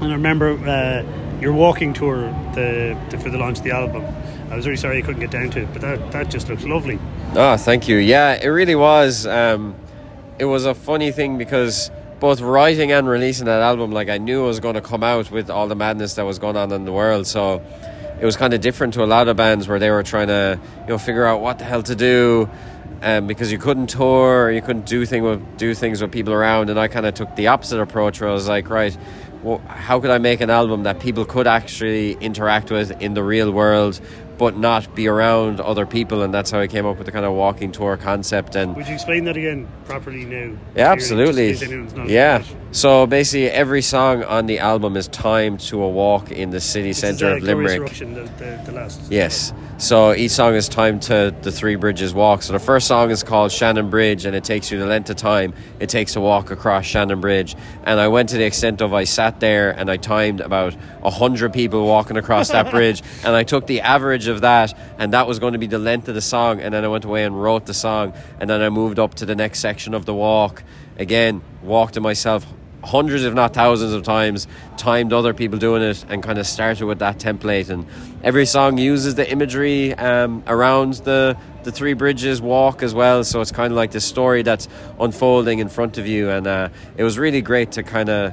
And 0.00 0.10
I 0.10 0.14
remember 0.14 0.58
uh, 0.68 1.40
your 1.40 1.52
walking 1.52 1.92
tour 1.92 2.22
the, 2.54 2.98
the 3.10 3.18
for 3.18 3.30
the 3.30 3.38
launch 3.38 3.58
of 3.58 3.64
the 3.64 3.70
album. 3.70 4.04
I 4.50 4.56
was 4.56 4.66
really 4.66 4.76
sorry 4.76 4.98
I 4.98 5.02
couldn't 5.02 5.20
get 5.20 5.30
down 5.30 5.50
to 5.50 5.60
it, 5.60 5.72
but 5.72 5.82
that, 5.82 6.10
that 6.10 6.30
just 6.30 6.48
looks 6.48 6.64
lovely. 6.64 6.98
Oh, 7.34 7.56
thank 7.56 7.86
you. 7.86 7.98
Yeah, 7.98 8.34
it 8.42 8.48
really 8.48 8.74
was. 8.74 9.24
Um, 9.24 9.76
it 10.40 10.46
was 10.46 10.64
a 10.64 10.74
funny 10.74 11.12
thing 11.12 11.36
because 11.36 11.90
both 12.18 12.40
writing 12.40 12.92
and 12.92 13.06
releasing 13.06 13.44
that 13.44 13.60
album, 13.60 13.92
like 13.92 14.08
I 14.08 14.16
knew 14.16 14.42
it 14.44 14.46
was 14.46 14.58
going 14.58 14.74
to 14.74 14.80
come 14.80 15.04
out 15.04 15.30
with 15.30 15.50
all 15.50 15.68
the 15.68 15.76
madness 15.76 16.14
that 16.14 16.24
was 16.24 16.38
going 16.38 16.56
on 16.56 16.72
in 16.72 16.86
the 16.86 16.92
world. 16.92 17.26
So 17.26 17.62
it 18.18 18.24
was 18.24 18.36
kind 18.36 18.54
of 18.54 18.62
different 18.62 18.94
to 18.94 19.04
a 19.04 19.06
lot 19.06 19.28
of 19.28 19.36
bands 19.36 19.68
where 19.68 19.78
they 19.78 19.90
were 19.90 20.02
trying 20.02 20.28
to, 20.28 20.58
you 20.80 20.88
know, 20.88 20.96
figure 20.96 21.26
out 21.26 21.42
what 21.42 21.58
the 21.58 21.64
hell 21.64 21.82
to 21.82 21.94
do. 21.94 22.48
Um, 23.02 23.26
because 23.26 23.50
you 23.50 23.58
couldn't 23.58 23.86
tour, 23.88 24.50
you 24.50 24.60
couldn't 24.60 24.84
do 24.84 25.06
thing 25.06 25.22
with 25.22 25.56
do 25.56 25.74
things 25.74 26.02
with 26.02 26.12
people 26.12 26.34
around, 26.34 26.68
and 26.68 26.78
I 26.78 26.88
kind 26.88 27.06
of 27.06 27.14
took 27.14 27.34
the 27.34 27.46
opposite 27.46 27.80
approach, 27.80 28.20
where 28.20 28.28
I 28.28 28.32
was 28.34 28.46
like, 28.46 28.68
right, 28.68 28.94
well, 29.42 29.56
how 29.68 30.00
could 30.00 30.10
I 30.10 30.18
make 30.18 30.42
an 30.42 30.50
album 30.50 30.82
that 30.82 31.00
people 31.00 31.24
could 31.24 31.46
actually 31.46 32.12
interact 32.12 32.70
with 32.70 32.90
in 33.00 33.14
the 33.14 33.22
real 33.22 33.52
world, 33.52 33.98
but 34.40 34.56
not 34.56 34.92
be 34.96 35.06
around 35.06 35.60
other 35.60 35.86
people? 35.86 36.22
And 36.22 36.32
that's 36.34 36.50
how 36.50 36.58
I 36.58 36.66
came 36.66 36.86
up 36.86 36.96
with 36.96 37.04
the 37.04 37.12
kind 37.12 37.26
of 37.26 37.34
walking 37.34 37.70
tour 37.70 37.96
concept. 37.98 38.56
And 38.56 38.74
Would 38.74 38.88
you 38.88 38.94
explain 38.94 39.24
that 39.24 39.36
again 39.36 39.68
properly 39.84 40.24
now? 40.24 40.56
yeah, 40.74 40.90
absolutely. 40.90 41.52
Yeah. 42.10 42.42
So 42.72 43.04
basically, 43.04 43.50
every 43.50 43.82
song 43.82 44.22
on 44.22 44.46
the 44.46 44.60
album 44.60 44.96
is 44.96 45.08
timed 45.08 45.58
to 45.60 45.82
a 45.82 45.88
walk 45.88 46.30
in 46.30 46.50
the 46.50 46.60
city 46.60 46.92
centre 46.92 47.26
uh, 47.26 47.36
of 47.36 47.42
Limerick. 47.42 47.92
The, 47.92 48.04
the, 48.04 48.62
the 48.64 48.72
last. 48.72 49.10
Yes. 49.10 49.52
So 49.78 50.14
each 50.14 50.30
song 50.30 50.54
is 50.54 50.68
timed 50.68 51.02
to 51.02 51.34
the 51.42 51.50
Three 51.50 51.74
Bridges 51.74 52.14
walk. 52.14 52.42
So 52.42 52.52
the 52.52 52.60
first 52.60 52.86
song 52.86 53.10
is 53.10 53.24
called 53.24 53.50
Shannon 53.50 53.90
Bridge, 53.90 54.24
and 54.24 54.36
it 54.36 54.44
takes 54.44 54.70
you 54.70 54.78
the 54.78 54.86
length 54.86 55.10
of 55.10 55.16
time 55.16 55.52
it 55.80 55.88
takes 55.88 56.12
to 56.12 56.20
walk 56.20 56.52
across 56.52 56.84
Shannon 56.84 57.20
Bridge. 57.20 57.56
And 57.82 57.98
I 57.98 58.06
went 58.06 58.28
to 58.28 58.36
the 58.36 58.44
extent 58.44 58.80
of 58.82 58.94
I 58.94 59.02
sat 59.02 59.40
there 59.40 59.72
and 59.72 59.90
I 59.90 59.96
timed 59.96 60.40
about 60.40 60.76
a 61.02 61.10
hundred 61.10 61.52
people 61.52 61.84
walking 61.86 62.18
across 62.18 62.50
that 62.50 62.70
bridge, 62.70 63.02
and 63.24 63.34
I 63.34 63.42
took 63.42 63.66
the 63.66 63.80
average 63.80 64.28
of 64.28 64.42
that, 64.42 64.78
and 64.96 65.12
that 65.12 65.26
was 65.26 65.40
going 65.40 65.54
to 65.54 65.58
be 65.58 65.66
the 65.66 65.80
length 65.80 66.06
of 66.06 66.14
the 66.14 66.20
song. 66.20 66.60
And 66.60 66.72
then 66.72 66.84
I 66.84 66.88
went 66.88 67.04
away 67.04 67.24
and 67.24 67.42
wrote 67.42 67.66
the 67.66 67.74
song, 67.74 68.12
and 68.38 68.48
then 68.48 68.62
I 68.62 68.68
moved 68.68 69.00
up 69.00 69.14
to 69.14 69.26
the 69.26 69.34
next 69.34 69.58
section 69.58 69.92
of 69.92 70.04
the 70.04 70.14
walk. 70.14 70.62
Again, 70.98 71.42
walked 71.62 71.94
to 71.94 72.00
myself 72.00 72.46
hundreds 72.82 73.24
if 73.24 73.34
not 73.34 73.52
thousands 73.52 73.92
of 73.92 74.02
times 74.02 74.46
timed 74.76 75.12
other 75.12 75.34
people 75.34 75.58
doing 75.58 75.82
it 75.82 76.04
and 76.08 76.22
kind 76.22 76.38
of 76.38 76.46
started 76.46 76.86
with 76.86 76.98
that 77.00 77.18
template 77.18 77.68
and 77.68 77.86
every 78.22 78.46
song 78.46 78.78
uses 78.78 79.14
the 79.16 79.30
imagery 79.30 79.94
um, 79.94 80.42
around 80.46 80.94
the 80.94 81.36
the 81.64 81.72
three 81.72 81.92
bridges 81.92 82.40
walk 82.40 82.82
as 82.82 82.94
well 82.94 83.22
so 83.22 83.40
it's 83.40 83.52
kind 83.52 83.70
of 83.70 83.76
like 83.76 83.90
this 83.90 84.04
story 84.04 84.42
that's 84.42 84.66
unfolding 84.98 85.58
in 85.58 85.68
front 85.68 85.98
of 85.98 86.06
you 86.06 86.30
and 86.30 86.46
uh, 86.46 86.68
it 86.96 87.04
was 87.04 87.18
really 87.18 87.42
great 87.42 87.72
to 87.72 87.82
kind 87.82 88.08
of 88.08 88.32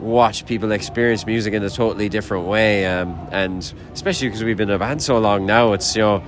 watch 0.00 0.46
people 0.46 0.72
experience 0.72 1.26
music 1.26 1.54
in 1.54 1.62
a 1.62 1.70
totally 1.70 2.08
different 2.08 2.46
way. 2.46 2.86
Um, 2.86 3.28
and 3.32 3.72
especially 3.92 4.28
because 4.28 4.44
we've 4.44 4.56
been 4.56 4.70
a 4.70 4.78
band 4.78 5.02
so 5.02 5.18
long 5.18 5.46
now, 5.46 5.72
it's 5.72 5.94
you 5.96 6.02
know, 6.02 6.22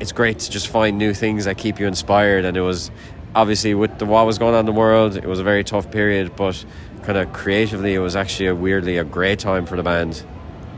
it's 0.00 0.12
great 0.12 0.40
to 0.40 0.50
just 0.50 0.68
find 0.68 0.98
new 0.98 1.14
things 1.14 1.44
that 1.44 1.56
keep 1.56 1.78
you 1.78 1.86
inspired. 1.86 2.44
And 2.44 2.56
it 2.56 2.62
was 2.62 2.90
obviously 3.34 3.74
with 3.74 3.98
the, 3.98 4.06
what 4.06 4.26
was 4.26 4.38
going 4.38 4.54
on 4.54 4.60
in 4.60 4.66
the 4.66 4.72
world, 4.72 5.16
it 5.16 5.26
was 5.26 5.38
a 5.38 5.44
very 5.44 5.64
tough 5.64 5.90
period, 5.90 6.36
but 6.36 6.64
kind 7.04 7.18
of 7.18 7.32
creatively, 7.32 7.94
it 7.94 7.98
was 7.98 8.16
actually 8.16 8.46
a 8.46 8.54
weirdly 8.54 8.96
a 8.96 9.04
great 9.04 9.38
time 9.38 9.66
for 9.66 9.76
the 9.76 9.82
band. 9.82 10.24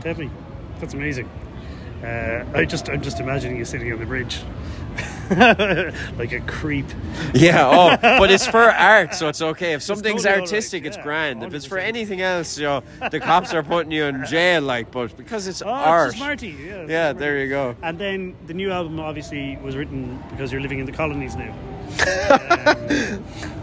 Definitely, 0.01 0.31
that's 0.79 0.93
amazing. 0.93 1.29
Uh, 2.03 2.43
I 2.53 2.65
just 2.65 2.89
I'm 2.89 3.01
just 3.01 3.19
imagining 3.19 3.57
you 3.57 3.65
sitting 3.65 3.91
on 3.91 3.99
the 3.99 4.05
bridge. 4.05 4.41
like 6.17 6.31
a 6.31 6.39
creep. 6.47 6.85
Yeah, 7.33 7.67
oh, 7.67 7.97
but 8.19 8.31
it's 8.31 8.45
for 8.47 8.63
art, 8.71 9.13
so 9.15 9.27
it's 9.29 9.41
okay. 9.41 9.73
If 9.73 9.81
something's 9.83 10.23
totally 10.23 10.29
all 10.29 10.39
right, 10.41 10.49
artistic, 10.51 10.85
it's 10.85 10.97
yeah, 10.97 11.03
grand. 11.03 11.43
If 11.43 11.53
it's 11.53 11.65
for 11.65 11.77
anything 11.77 12.21
else, 12.21 12.57
you 12.57 12.65
know, 12.65 12.83
the 13.11 13.19
cops 13.19 13.53
are 13.53 13.63
putting 13.63 13.91
you 13.91 14.05
in 14.05 14.25
jail, 14.25 14.61
like, 14.61 14.91
but 14.91 15.15
because 15.17 15.47
it's 15.47 15.61
Oh, 15.61 15.67
art. 15.69 16.11
it's 16.11 16.19
Marty. 16.19 16.47
Yeah, 16.49 16.55
it's 16.81 16.89
Yeah, 16.91 17.13
there 17.13 17.31
Marty. 17.33 17.43
you 17.43 17.49
go. 17.49 17.75
And 17.81 17.97
then 17.99 18.35
the 18.47 18.53
new 18.53 18.71
album 18.71 18.99
obviously 18.99 19.57
was 19.57 19.75
written 19.75 20.21
because 20.31 20.51
you're 20.51 20.61
living 20.61 20.79
in 20.79 20.85
the 20.85 20.91
colonies 20.91 21.35
now. 21.35 21.53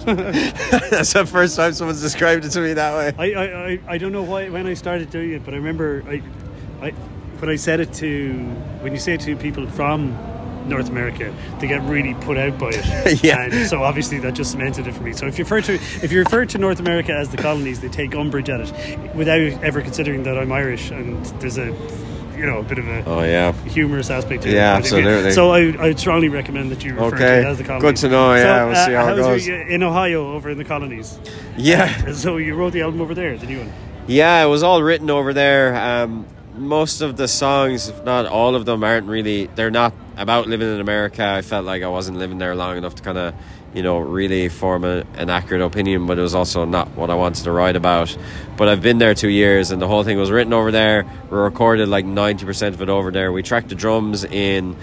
Um, 0.07 0.17
That's 0.17 1.15
the 1.15 1.25
first 1.25 1.57
time 1.57 1.73
someone's 1.73 2.03
described 2.03 2.45
it 2.45 2.51
to 2.51 2.61
me 2.61 2.75
that 2.75 2.95
way. 2.95 3.15
I, 3.35 3.41
I, 3.41 3.67
I, 3.69 3.79
I 3.95 3.99
don't 3.99 4.13
know 4.13 4.23
why 4.23 4.51
when 4.51 4.67
I 4.67 4.75
started 4.75 5.09
doing 5.11 5.33
it, 5.33 5.45
but 5.47 5.55
I 5.55 5.57
remember 5.57 6.05
I, 6.07 6.23
I 6.87 6.91
when 7.41 7.49
I 7.51 7.57
said 7.57 7.81
it 7.81 7.93
to 7.95 8.35
when 8.81 8.93
you 8.93 8.99
say 8.99 9.15
it 9.15 9.21
to 9.23 9.35
people 9.37 9.67
from 9.71 10.13
North 10.67 10.89
America, 10.89 11.35
they 11.61 11.67
get 11.67 11.83
really 11.83 12.15
put 12.15 12.37
out 12.37 12.59
by 12.59 12.71
it. 12.73 13.23
Yeah. 13.25 13.43
And 13.45 13.69
so 13.69 13.83
obviously 13.83 14.19
that 14.21 14.35
just 14.35 14.53
cemented 14.53 14.87
it 14.87 14.93
for 14.95 15.03
me. 15.03 15.13
So 15.13 15.27
if 15.27 15.39
you 15.39 15.45
refer 15.45 15.61
to 15.63 15.75
if 15.75 16.11
you 16.13 16.19
refer 16.21 16.45
to 16.47 16.59
North 16.59 16.81
America 16.81 17.13
as 17.13 17.29
the 17.31 17.37
colonies, 17.37 17.81
they 17.81 17.89
take 17.89 18.15
umbrage 18.15 18.49
at 18.51 18.61
it 18.61 19.15
without 19.15 19.41
ever 19.63 19.81
considering 19.83 20.23
that 20.25 20.37
I'm 20.39 20.51
Irish 20.53 20.91
and 20.91 21.25
there's 21.41 21.59
a 21.59 21.67
you 22.37 22.47
know 22.47 22.59
a 22.59 22.63
bit 22.65 22.79
of 22.79 22.89
a 22.89 23.05
Oh, 23.07 23.23
yeah. 23.23 23.53
humorous 23.69 24.11
aspect 24.11 24.43
to 24.43 24.49
it. 24.49 24.55
Yeah, 24.55 24.75
But 24.75 24.85
absolutely. 24.85 25.31
So 25.33 25.51
I, 25.53 25.61
I 25.89 25.95
strongly 25.95 26.29
recommend 26.29 26.73
that 26.73 26.83
you 26.85 26.95
refer 26.95 27.07
Okay, 27.15 27.19
to 27.19 27.39
it 27.41 27.45
as 27.47 27.59
the 27.59 27.65
colonies. 27.65 27.83
good 27.83 27.97
to 27.97 28.09
know, 28.09 28.35
yeah, 28.35 28.43
So, 28.43 28.67
we'll 28.67 28.87
see 28.87 28.93
how 28.93 29.13
it 29.13 29.17
goes. 29.17 29.47
your- 29.47 29.63
in 29.69 29.83
Ohio 29.85 30.33
over 30.35 30.51
in 30.51 30.59
the 30.59 30.65
colonies. 30.65 31.19
Yeah. 31.57 32.11
So 32.13 32.37
you 32.39 32.55
wrote 32.57 32.73
the 32.73 32.83
album 32.83 33.01
over 33.01 33.15
there, 33.15 33.37
the 33.39 33.47
new 33.47 33.59
one. 33.61 33.73
Yeah, 34.09 34.45
it 34.45 34.49
was 34.49 34.63
all 34.65 34.83
written 34.83 35.09
over 35.11 35.33
there. 35.33 35.77
Um, 35.77 36.27
most 36.57 37.01
of 37.01 37.17
the 37.17 37.29
songs, 37.29 37.89
if 37.89 38.05
not 38.05 38.27
all 38.27 38.55
of 38.55 38.65
them, 38.65 38.85
aren't 38.85 39.07
really. 39.07 39.47
They're 39.47 39.71
not 39.71 39.93
about 40.17 40.47
living 40.47 40.73
in 40.73 40.81
America. 40.81 41.27
I 41.27 41.43
felt 41.43 41.65
like 41.65 41.83
I 41.83 41.89
wasn't 41.89 42.19
living 42.19 42.39
there 42.39 42.55
long 42.55 42.77
enough 42.77 42.95
to 42.97 43.03
kind 43.03 43.19
of, 43.19 43.35
you 43.75 43.83
know, 43.83 43.99
really 43.99 44.49
form 44.49 44.85
a, 44.85 45.05
an 45.15 45.31
accurate 45.31 45.63
opinion. 45.63 46.07
But 46.07 46.19
it 46.19 46.23
was 46.23 46.35
also 46.35 46.65
not 46.65 46.89
what 46.91 47.11
I 47.11 47.15
wanted 47.15 47.45
to 47.45 47.53
write 47.53 47.77
about. 47.77 48.17
But 48.57 48.69
I've 48.69 48.83
been 48.83 48.99
there 48.99 49.15
two 49.15 49.29
years, 49.29 49.73
and 49.73 49.83
the 49.83 49.89
whole 49.89 50.05
thing 50.05 50.17
was 50.17 50.31
written 50.31 50.53
over 50.53 50.71
there. 50.71 51.05
We 51.31 51.39
recorded 51.39 51.89
like 51.89 52.05
ninety 52.05 52.45
percent 52.45 52.75
of 52.75 52.83
it 52.83 52.89
over 52.89 53.11
there. 53.11 53.33
We 53.33 53.43
tracked 53.43 53.69
the 53.69 53.75
drums 53.75 54.25
in 54.25 54.77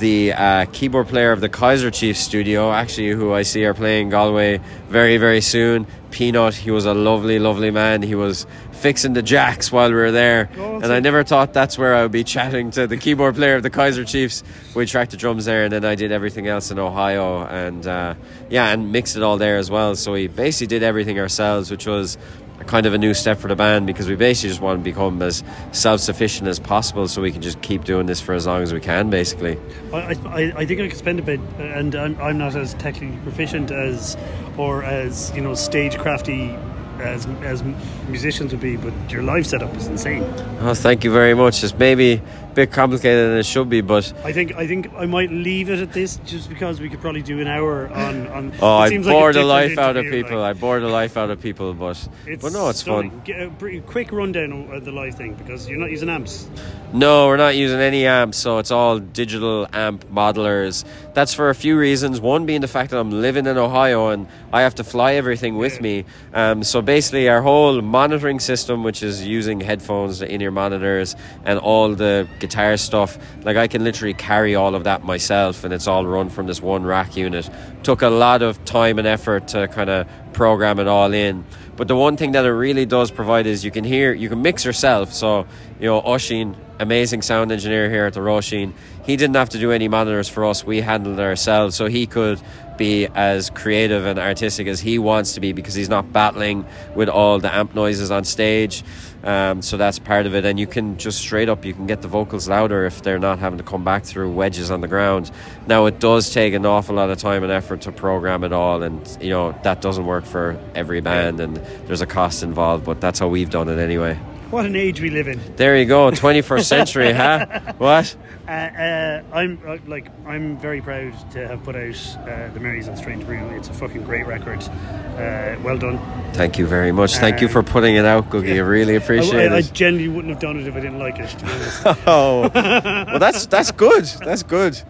the 0.00 0.32
uh, 0.32 0.66
keyboard 0.66 1.08
player 1.08 1.32
of 1.32 1.40
the 1.40 1.48
Kaiser 1.48 1.90
Chiefs 1.90 2.20
studio, 2.20 2.70
actually, 2.72 3.10
who 3.10 3.32
I 3.32 3.42
see 3.42 3.64
are 3.64 3.74
playing 3.74 4.10
Galway 4.10 4.60
very, 4.88 5.16
very 5.16 5.40
soon. 5.40 5.86
Peanut, 6.10 6.54
he 6.54 6.70
was 6.70 6.86
a 6.86 6.94
lovely, 6.94 7.38
lovely 7.38 7.70
man. 7.70 8.02
He 8.02 8.14
was 8.14 8.46
fixing 8.78 9.12
the 9.12 9.22
jacks 9.22 9.70
while 9.70 9.88
we 9.88 9.94
were 9.96 10.12
there, 10.12 10.48
Oh, 10.56 10.76
and 10.76 10.86
I 10.86 11.00
never 11.00 11.24
thought 11.24 11.52
that's 11.52 11.76
where 11.76 11.94
I 11.94 12.02
would 12.02 12.12
be 12.12 12.24
chatting 12.24 12.70
to 12.72 12.86
the 12.86 12.96
keyboard 12.96 13.34
player 13.34 13.56
of 13.56 13.62
the 13.62 13.70
Kaiser 13.70 14.04
Chiefs. 14.04 14.42
We 14.74 14.86
tracked 14.86 15.10
the 15.10 15.16
drums 15.16 15.44
there, 15.44 15.64
and 15.64 15.72
then 15.72 15.84
I 15.84 15.94
did 15.94 16.12
everything 16.12 16.46
else 16.46 16.70
in 16.70 16.78
Ohio, 16.78 17.44
and 17.44 17.86
uh, 17.86 18.14
yeah, 18.48 18.68
and 18.72 18.92
mixed 18.92 19.16
it 19.16 19.22
all 19.22 19.36
there 19.36 19.56
as 19.58 19.70
well. 19.70 19.96
So 19.96 20.12
we 20.12 20.28
basically 20.28 20.68
did 20.68 20.82
everything 20.82 21.18
ourselves, 21.18 21.70
which 21.70 21.86
was 21.86 22.16
a 22.60 22.64
kind 22.64 22.86
of 22.86 22.94
a 22.94 22.98
new 22.98 23.14
step 23.14 23.38
for 23.38 23.46
the 23.46 23.54
band 23.54 23.86
because 23.86 24.08
we 24.08 24.16
basically 24.16 24.48
just 24.50 24.60
want 24.60 24.80
to 24.80 24.84
become 24.84 25.22
as 25.22 25.44
self-sufficient 25.72 26.48
as 26.48 26.58
possible, 26.58 27.06
so 27.08 27.22
we 27.22 27.30
can 27.32 27.42
just 27.42 27.60
keep 27.62 27.84
doing 27.84 28.06
this 28.06 28.20
for 28.20 28.34
as 28.34 28.46
long 28.46 28.62
as 28.62 28.72
we 28.72 28.80
can, 28.80 29.10
basically. 29.10 29.58
I, 29.92 30.14
I, 30.26 30.52
I 30.56 30.66
think 30.66 30.80
I 30.80 30.88
could 30.88 30.98
spend 30.98 31.18
a 31.18 31.22
bit, 31.22 31.40
and 31.58 31.94
I'm, 31.94 32.20
I'm 32.20 32.38
not 32.38 32.56
as 32.56 32.74
technically 32.74 33.16
proficient 33.22 33.70
as, 33.70 34.16
or 34.56 34.82
as 34.82 35.32
you 35.34 35.40
know, 35.40 35.52
stagecrafty 35.52 36.58
as 37.00 37.26
as 37.42 37.62
musicians 38.08 38.52
would 38.52 38.60
be. 38.60 38.76
But 38.76 38.92
your 39.10 39.22
live 39.22 39.46
setup 39.46 39.74
is 39.76 39.86
insane. 39.86 40.22
Oh, 40.60 40.74
thank 40.74 41.04
you 41.04 41.12
very 41.12 41.34
much. 41.34 41.62
It's 41.62 41.76
maybe 41.78 42.22
bit 42.54 42.72
complicated 42.72 43.30
than 43.30 43.38
it 43.38 43.46
should 43.46 43.68
be, 43.68 43.80
but 43.80 44.12
I 44.24 44.32
think 44.32 44.54
I 44.56 44.66
think 44.66 44.90
I 44.96 45.06
might 45.06 45.30
leave 45.30 45.70
it 45.70 45.78
at 45.78 45.92
this 45.92 46.16
just 46.26 46.48
because 46.48 46.80
we 46.80 46.88
could 46.88 47.00
probably 47.00 47.22
do 47.22 47.40
an 47.40 47.46
hour 47.46 47.88
on. 47.88 48.26
on 48.28 48.52
oh, 48.60 48.78
it 48.78 48.82
I 48.82 48.88
seems 48.88 49.06
like 49.06 49.14
bore 49.14 49.32
the 49.32 49.44
life 49.44 49.78
out 49.78 49.96
of 49.96 50.04
people. 50.06 50.38
like, 50.40 50.56
I 50.56 50.58
bore 50.58 50.80
the 50.80 50.88
life 50.88 51.16
out 51.16 51.30
of 51.30 51.40
people, 51.40 51.74
but 51.74 52.08
but 52.40 52.52
no, 52.52 52.68
it's 52.68 52.80
stunning. 52.80 53.10
fun. 53.10 53.22
Get 53.24 53.40
a 53.42 53.80
quick 53.82 54.12
rundown 54.12 54.68
of 54.72 54.84
the 54.84 54.92
live 54.92 55.14
thing 55.14 55.34
because 55.34 55.68
you're 55.68 55.78
not 55.78 55.90
using 55.90 56.08
amps. 56.08 56.48
No, 56.92 57.26
we're 57.26 57.36
not 57.36 57.54
using 57.54 57.80
any 57.80 58.06
amps, 58.06 58.38
so 58.38 58.58
it's 58.58 58.70
all 58.70 58.98
digital 58.98 59.66
amp 59.74 60.06
modelers. 60.10 60.84
That's 61.12 61.34
for 61.34 61.50
a 61.50 61.54
few 61.54 61.76
reasons. 61.78 62.18
One 62.18 62.46
being 62.46 62.62
the 62.62 62.68
fact 62.68 62.90
that 62.92 62.98
I'm 62.98 63.10
living 63.10 63.44
in 63.46 63.58
Ohio 63.58 64.08
and 64.08 64.26
I 64.54 64.62
have 64.62 64.74
to 64.76 64.84
fly 64.84 65.14
everything 65.14 65.58
with 65.58 65.74
Yeah. 65.74 65.82
me. 65.82 66.04
Um, 66.32 66.64
so 66.64 66.80
basically, 66.80 67.28
our 67.28 67.42
whole 67.42 67.82
monitoring 67.82 68.40
system, 68.40 68.84
which 68.84 69.02
is 69.02 69.26
using 69.26 69.60
headphones, 69.60 70.20
the 70.20 70.32
in-ear 70.32 70.50
monitors, 70.50 71.14
and 71.44 71.58
all 71.58 71.94
the 71.94 72.26
guitar 72.48 72.76
stuff, 72.76 73.18
like 73.44 73.56
I 73.56 73.68
can 73.68 73.84
literally 73.84 74.14
carry 74.14 74.54
all 74.54 74.74
of 74.74 74.84
that 74.84 75.04
myself, 75.04 75.64
and 75.64 75.72
it's 75.74 75.86
all 75.86 76.06
run 76.06 76.30
from 76.30 76.46
this 76.46 76.62
one 76.62 76.84
rack 76.84 77.16
unit. 77.16 77.48
Took 77.82 78.02
a 78.02 78.08
lot 78.08 78.42
of 78.42 78.64
time 78.64 78.98
and 78.98 79.06
effort 79.06 79.48
to 79.48 79.68
kind 79.68 79.90
of 79.90 80.08
program 80.32 80.78
it 80.78 80.86
all 80.88 81.12
in. 81.12 81.44
But 81.76 81.88
the 81.88 81.96
one 81.96 82.16
thing 82.16 82.32
that 82.32 82.44
it 82.44 82.52
really 82.52 82.86
does 82.86 83.10
provide 83.10 83.46
is 83.46 83.64
you 83.64 83.70
can 83.70 83.84
hear, 83.84 84.12
you 84.12 84.28
can 84.28 84.42
mix 84.42 84.64
yourself. 84.64 85.12
So, 85.12 85.46
you 85.78 85.86
know, 85.86 86.00
Oisin, 86.00 86.56
amazing 86.80 87.22
sound 87.22 87.52
engineer 87.52 87.90
here 87.90 88.06
at 88.06 88.14
the 88.14 88.20
Roisin, 88.20 88.72
he 89.04 89.16
didn't 89.16 89.36
have 89.36 89.50
to 89.50 89.58
do 89.58 89.70
any 89.70 89.88
monitors 89.88 90.28
for 90.28 90.44
us. 90.44 90.64
We 90.64 90.80
handled 90.80 91.20
ourselves. 91.20 91.76
So 91.76 91.86
he 91.86 92.06
could 92.06 92.40
be 92.76 93.06
as 93.14 93.50
creative 93.50 94.06
and 94.06 94.18
artistic 94.18 94.66
as 94.68 94.80
he 94.80 94.98
wants 94.98 95.34
to 95.34 95.40
be 95.40 95.52
because 95.52 95.74
he's 95.74 95.88
not 95.88 96.12
battling 96.12 96.64
with 96.94 97.08
all 97.08 97.38
the 97.38 97.54
amp 97.54 97.74
noises 97.74 98.10
on 98.10 98.24
stage. 98.24 98.82
Um, 99.28 99.60
so 99.60 99.76
that's 99.76 99.98
part 99.98 100.24
of 100.24 100.34
it. 100.34 100.46
And 100.46 100.58
you 100.58 100.66
can 100.66 100.96
just 100.96 101.18
straight 101.18 101.50
up, 101.50 101.66
you 101.66 101.74
can 101.74 101.86
get 101.86 102.00
the 102.00 102.08
vocals 102.08 102.48
louder 102.48 102.86
if 102.86 103.02
they're 103.02 103.18
not 103.18 103.38
having 103.38 103.58
to 103.58 103.62
come 103.62 103.84
back 103.84 104.04
through 104.04 104.32
wedges 104.32 104.70
on 104.70 104.80
the 104.80 104.88
ground. 104.88 105.30
Now, 105.66 105.84
it 105.84 106.00
does 106.00 106.30
take 106.32 106.54
an 106.54 106.64
awful 106.64 106.94
lot 106.94 107.10
of 107.10 107.18
time 107.18 107.42
and 107.42 107.52
effort 107.52 107.82
to 107.82 107.92
program 107.92 108.42
it 108.42 108.54
all. 108.54 108.82
And, 108.82 109.06
you 109.20 109.28
know, 109.28 109.54
that 109.64 109.82
doesn't 109.82 110.06
work 110.06 110.24
for 110.24 110.58
every 110.74 111.02
band 111.02 111.40
and 111.40 111.58
there's 111.86 112.00
a 112.00 112.06
cost 112.06 112.42
involved, 112.42 112.86
but 112.86 113.02
that's 113.02 113.18
how 113.18 113.28
we've 113.28 113.50
done 113.50 113.68
it 113.68 113.78
anyway. 113.78 114.18
What 114.50 114.64
an 114.64 114.76
age 114.76 115.00
we 115.02 115.10
live 115.10 115.28
in. 115.28 115.38
There 115.56 115.76
you 115.76 115.84
go, 115.84 116.10
21st 116.10 116.64
century, 116.64 117.12
huh? 117.12 117.74
What? 117.78 118.16
Uh, 118.46 118.50
uh, 118.50 119.22
I'm 119.34 119.60
uh, 119.66 119.76
like 119.86 120.06
I'm 120.26 120.56
very 120.56 120.80
proud 120.80 121.12
to 121.32 121.46
have 121.46 121.62
put 121.64 121.76
out 121.76 122.16
uh, 122.26 122.48
the 122.54 122.60
Marys 122.60 122.88
and 122.88 122.96
Strange 122.96 123.26
Brew. 123.26 123.46
It's 123.50 123.68
a 123.68 123.74
fucking 123.74 124.04
great 124.04 124.26
record. 124.26 124.62
Uh, 124.62 125.56
well 125.62 125.76
done. 125.76 125.98
Thank 126.32 126.56
you 126.58 126.66
very 126.66 126.90
much. 126.92 127.16
Thank 127.16 127.42
you 127.42 127.46
Um, 127.48 127.52
for 127.52 127.62
putting 127.62 127.96
it 127.96 128.06
out, 128.06 128.30
gugai. 128.30 128.54
I 128.54 128.60
really 128.60 128.94
appreciate 128.96 129.52
I, 129.52 129.56
I, 129.56 129.58
I 129.58 129.60
genuinely 129.60 130.08
wouldn't 130.08 130.32
have 130.32 130.40
done 130.40 130.58
it 130.60 130.66
if 130.66 130.74
I 130.74 130.80
didn't 130.80 130.98
like 130.98 131.18
it. 131.18 131.28
To 131.28 131.44
be. 131.44 132.00
Oh, 132.06 132.50
well, 132.54 133.18
that's 133.18 133.44
that's 133.46 133.70
good. 133.70 134.04
That's 134.24 134.42
good. 134.42 134.80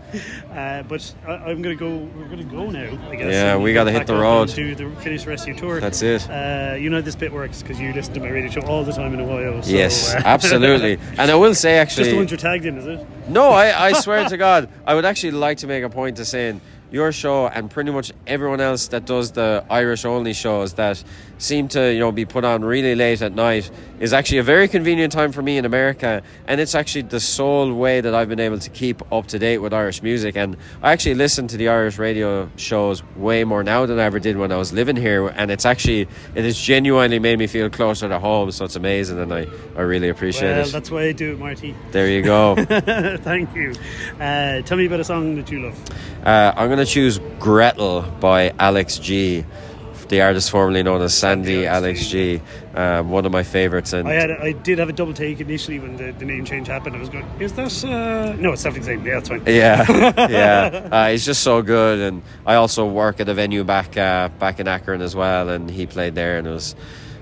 Uh, 0.51 0.83
but 0.83 1.15
I, 1.27 1.33
I'm 1.33 1.61
gonna 1.61 1.75
go. 1.75 1.97
We're 1.97 2.29
gonna 2.29 2.45
go 2.45 2.71
now. 2.71 3.11
I 3.11 3.17
guess. 3.17 3.33
Yeah, 3.33 3.57
we 3.59 3.75
gotta 3.75 3.93
hit 3.93 4.07
the 4.07 4.15
road. 4.15 4.49
Do 4.49 4.75
the 4.75 4.89
finish 5.03 5.25
the 5.25 5.31
rest 5.31 5.43
of 5.43 5.49
your 5.49 5.57
tour. 5.59 5.81
That's 5.81 6.01
it. 6.03 6.29
Uh, 6.29 6.75
you 6.79 6.89
know 6.89 7.03
this 7.03 7.15
bit 7.15 7.33
works 7.33 7.63
because 7.63 7.79
you 7.79 7.93
listen 7.93 8.15
to 8.15 8.21
my 8.21 8.31
radio 8.31 8.51
show 8.51 8.63
all 8.63 8.83
the 8.83 8.93
time 8.93 9.13
in 9.13 9.21
Ohio. 9.21 9.61
So, 9.61 9.71
yes, 9.71 10.15
uh, 10.15 10.23
absolutely. 10.25 10.99
And 11.19 11.31
I 11.31 11.35
will 11.35 11.55
say, 11.55 11.79
actually, 11.79 12.05
Just 12.05 12.11
the 12.13 12.17
ones 12.17 12.31
you're 12.31 12.39
tagged 12.39 12.65
in, 12.65 12.79
is 12.79 12.87
it? 12.87 13.07
no, 13.29 13.51
I, 13.51 13.89
I 13.89 13.93
swear 14.01 14.27
to 14.29 14.37
God, 14.37 14.71
I 14.87 14.95
would 14.95 15.05
actually 15.05 15.33
like 15.33 15.59
to 15.59 15.67
make 15.67 15.85
a 15.85 15.91
point 15.91 16.17
to 16.17 16.25
saying 16.25 16.63
your 16.91 17.13
show 17.13 17.47
and 17.49 17.71
pretty 17.71 17.91
much 17.91 18.13
everyone 18.27 18.61
else 18.61 18.89
that 18.89 19.05
does 19.05 19.33
the 19.33 19.65
Irish 19.69 20.07
only 20.07 20.33
shows 20.33 20.75
that 20.75 21.03
seem 21.39 21.69
to 21.69 21.93
you 21.93 22.01
know 22.01 22.13
be 22.13 22.25
put 22.25 22.45
on 22.45 22.65
really 22.65 22.95
late 22.95 23.23
at 23.23 23.33
night 23.35 23.71
is 24.01 24.13
actually 24.13 24.39
a 24.39 24.43
very 24.43 24.69
convenient 24.69 25.13
time 25.13 25.33
for 25.33 25.43
me 25.43 25.57
in 25.57 25.65
America 25.65 26.23
and 26.47 26.61
it's 26.61 26.75
actually 26.75 27.03
the 27.03 27.19
sole 27.21 27.73
way 27.73 28.01
that 28.01 28.15
I've 28.15 28.29
been 28.29 28.41
able 28.41 28.59
to 28.59 28.71
keep 28.71 29.01
up 29.13 29.27
to 29.29 29.39
date 29.39 29.59
with 29.59 29.73
Irish 29.73 30.03
music 30.03 30.37
and 30.37 30.57
I 30.83 30.93
actually 30.93 31.15
listen 31.15 31.47
to 31.49 31.57
the 31.57 31.69
Irish 31.69 31.99
radio 31.99 32.51
shows 32.57 33.03
way 33.17 33.45
more 33.45 33.63
now 33.65 33.87
than 33.87 33.99
I 33.99 34.05
ever 34.05 34.19
did 34.21 34.37
when 34.37 34.53
I 34.53 34.57
was 34.57 34.73
living 34.73 34.97
here 34.97 35.29
and 35.29 35.51
it's 35.51 35.65
actually 35.65 36.03
it 36.35 36.45
has 36.45 36.59
genuinely 36.59 37.19
made 37.19 37.39
me 37.39 37.47
feel 37.47 37.71
closer 37.71 38.09
to 38.09 38.19
home 38.19 38.51
so 38.51 38.65
it's 38.65 38.77
amazing 38.77 39.19
and 39.19 39.33
I, 39.33 39.47
I 39.77 39.81
really 39.83 40.09
appreciate 40.09 40.51
Well, 40.57 40.67
it 40.69 40.73
that's 40.73 40.91
why 40.91 41.03
I 41.05 41.13
do 41.13 41.33
it, 41.33 41.39
Marty. 41.39 41.75
there 41.93 42.09
you 42.09 42.23
go 42.23 42.57
Thank 43.19 43.55
you. 43.55 43.75
Uh, 44.21 44.61
tell 44.63 44.77
me 44.77 44.87
about 44.87 45.01
a 45.01 45.05
song 45.05 45.37
that 45.37 45.51
you 45.51 45.61
love. 45.67 45.79
Uh, 46.25 46.53
I'm 46.57 46.69
going 46.69 46.79
to 46.79 46.87
choose 46.87 47.19
Gretel 47.39 48.03
by 48.21 48.53
Alex 48.59 48.99
G, 48.99 49.45
the 50.09 50.23
artist 50.23 50.51
formerly 50.51 50.83
known 50.83 51.03
as 51.03 51.15
Sandy 51.15 51.67
Alex 51.67 52.07
G. 52.09 52.41
Um, 52.75 53.11
one 53.11 53.27
of 53.27 53.33
my 53.33 53.43
favorites. 53.43 53.93
And 53.93 54.09
I 54.09 54.13
had, 54.15 54.31
I 54.31 54.53
did 54.53 54.79
have 54.79 54.89
a 54.89 54.93
double 54.93 55.13
take 55.13 55.41
initially 55.41 55.79
when 55.79 55.97
the, 55.97 56.13
the 56.13 56.25
name 56.25 56.45
change 56.45 56.69
happened. 56.69 56.97
I 56.97 56.99
was 56.99 57.09
going, 57.09 57.27
"Is 57.41 57.53
that? 57.55 57.85
Uh... 57.85 58.35
No, 58.35 58.53
it's 58.53 58.63
the 58.63 58.83
same. 58.83 59.05
Yeah, 59.05 59.19
it's 59.19 59.29
fine." 59.29 59.43
yeah, 59.47 59.85
yeah, 60.29 60.89
uh, 60.91 61.09
he's 61.11 61.25
just 61.25 61.43
so 61.43 61.63
good. 61.63 62.01
And 62.01 62.23
I 62.47 62.55
also 62.55 62.87
work 62.87 63.21
at 63.21 63.29
a 63.29 63.35
venue 63.35 63.65
back 63.65 63.97
uh, 63.97 64.29
back 64.39 64.61
in 64.61 64.69
Akron 64.69 65.03
as 65.03 65.15
well, 65.15 65.49
and 65.49 65.71
he 65.71 65.87
played 65.87 66.15
there, 66.15 66.39
and 66.39 66.47
it 66.47 66.51
was 66.51 66.75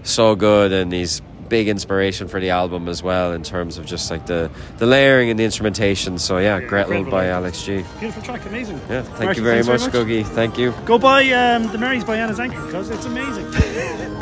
so 0.02 0.34
good, 0.34 0.72
and 0.72 0.92
he's 0.92 1.20
big 1.48 1.68
inspiration 1.68 2.28
for 2.28 2.40
the 2.40 2.50
album 2.50 2.88
as 2.88 3.02
well 3.02 3.32
in 3.32 3.42
terms 3.42 3.78
of 3.78 3.86
just 3.86 4.10
like 4.10 4.26
the 4.26 4.50
the 4.78 4.86
layering 4.86 5.30
and 5.30 5.38
the 5.38 5.44
instrumentation. 5.44 6.18
So 6.18 6.38
yeah, 6.38 6.60
Gretel 6.60 7.04
by 7.04 7.28
Alex 7.28 7.64
G. 7.64 7.84
Beautiful 7.98 8.22
track, 8.22 8.44
amazing. 8.46 8.80
Yeah, 8.88 9.02
thank 9.02 9.36
you 9.36 9.42
very 9.42 9.62
thanks 9.62 9.84
much, 9.84 9.92
gugai. 9.92 10.24
Thank 10.24 10.58
you. 10.58 10.72
Go 10.84 10.98
buy 10.98 11.30
um, 11.30 11.70
the 11.72 11.78
Marys 11.78 12.04
by 12.04 12.16
Anna's 12.16 12.40
Anchor 12.40 12.64
because 12.66 12.90
it's 12.90 13.04
amazing. 13.04 13.46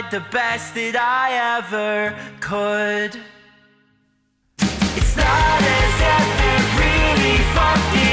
tried 0.00 0.10
the 0.10 0.20
best 0.30 0.74
that 0.74 0.96
I 0.96 1.56
ever 1.58 2.14
could. 2.40 3.20
It's 4.96 5.16
not 5.16 5.62
as 5.80 5.94
if 6.14 6.28
it 6.52 6.62
really 6.80 7.38
fucking 7.56 8.05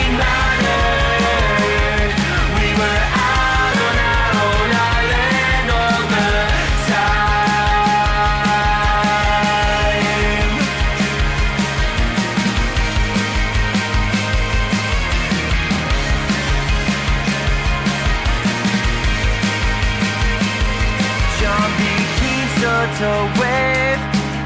To 22.99 23.09
wave. 23.41 23.99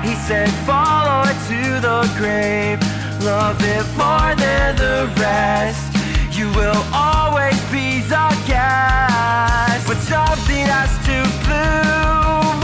He 0.07 0.15
said, 0.15 0.49
Follow 0.65 1.23
it 1.29 1.37
to 1.51 1.81
the 1.81 2.09
grave. 2.17 2.79
Love 3.21 3.61
it 3.61 3.85
more 3.97 4.33
than 4.35 4.75
the 4.77 5.11
rest. 5.19 5.93
You 6.31 6.47
will 6.53 6.81
always 6.93 7.59
be 7.71 7.99
the 8.01 8.27
guest. 8.47 9.85
But 9.85 9.97
something 9.97 10.65
has 10.65 10.91
to 11.07 11.17
bloom. 11.43 12.59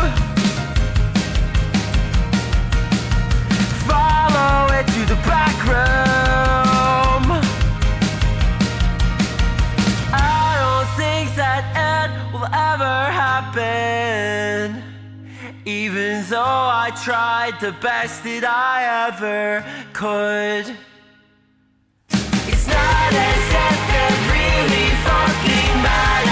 Follow 3.86 4.74
it 4.80 4.88
to 4.88 5.02
the 5.14 5.20
back 5.28 5.58
room. 5.68 7.26
I 10.14 10.56
don't 10.64 10.90
think 10.96 11.36
that 11.36 11.64
it 11.76 12.10
will 12.34 12.48
ever 12.54 13.12
happen 13.12 14.83
though 16.34 16.40
I 16.42 16.90
tried 17.04 17.60
the 17.60 17.74
best 17.74 18.24
that 18.24 18.44
I 18.44 19.06
ever 19.06 19.64
could. 19.94 20.66
It's 22.50 22.68
not 22.68 23.14
as 23.30 23.46
if 23.70 23.82
it 24.02 24.16
really 24.34 24.90
fucking 25.06 25.76
matters. 25.86 26.23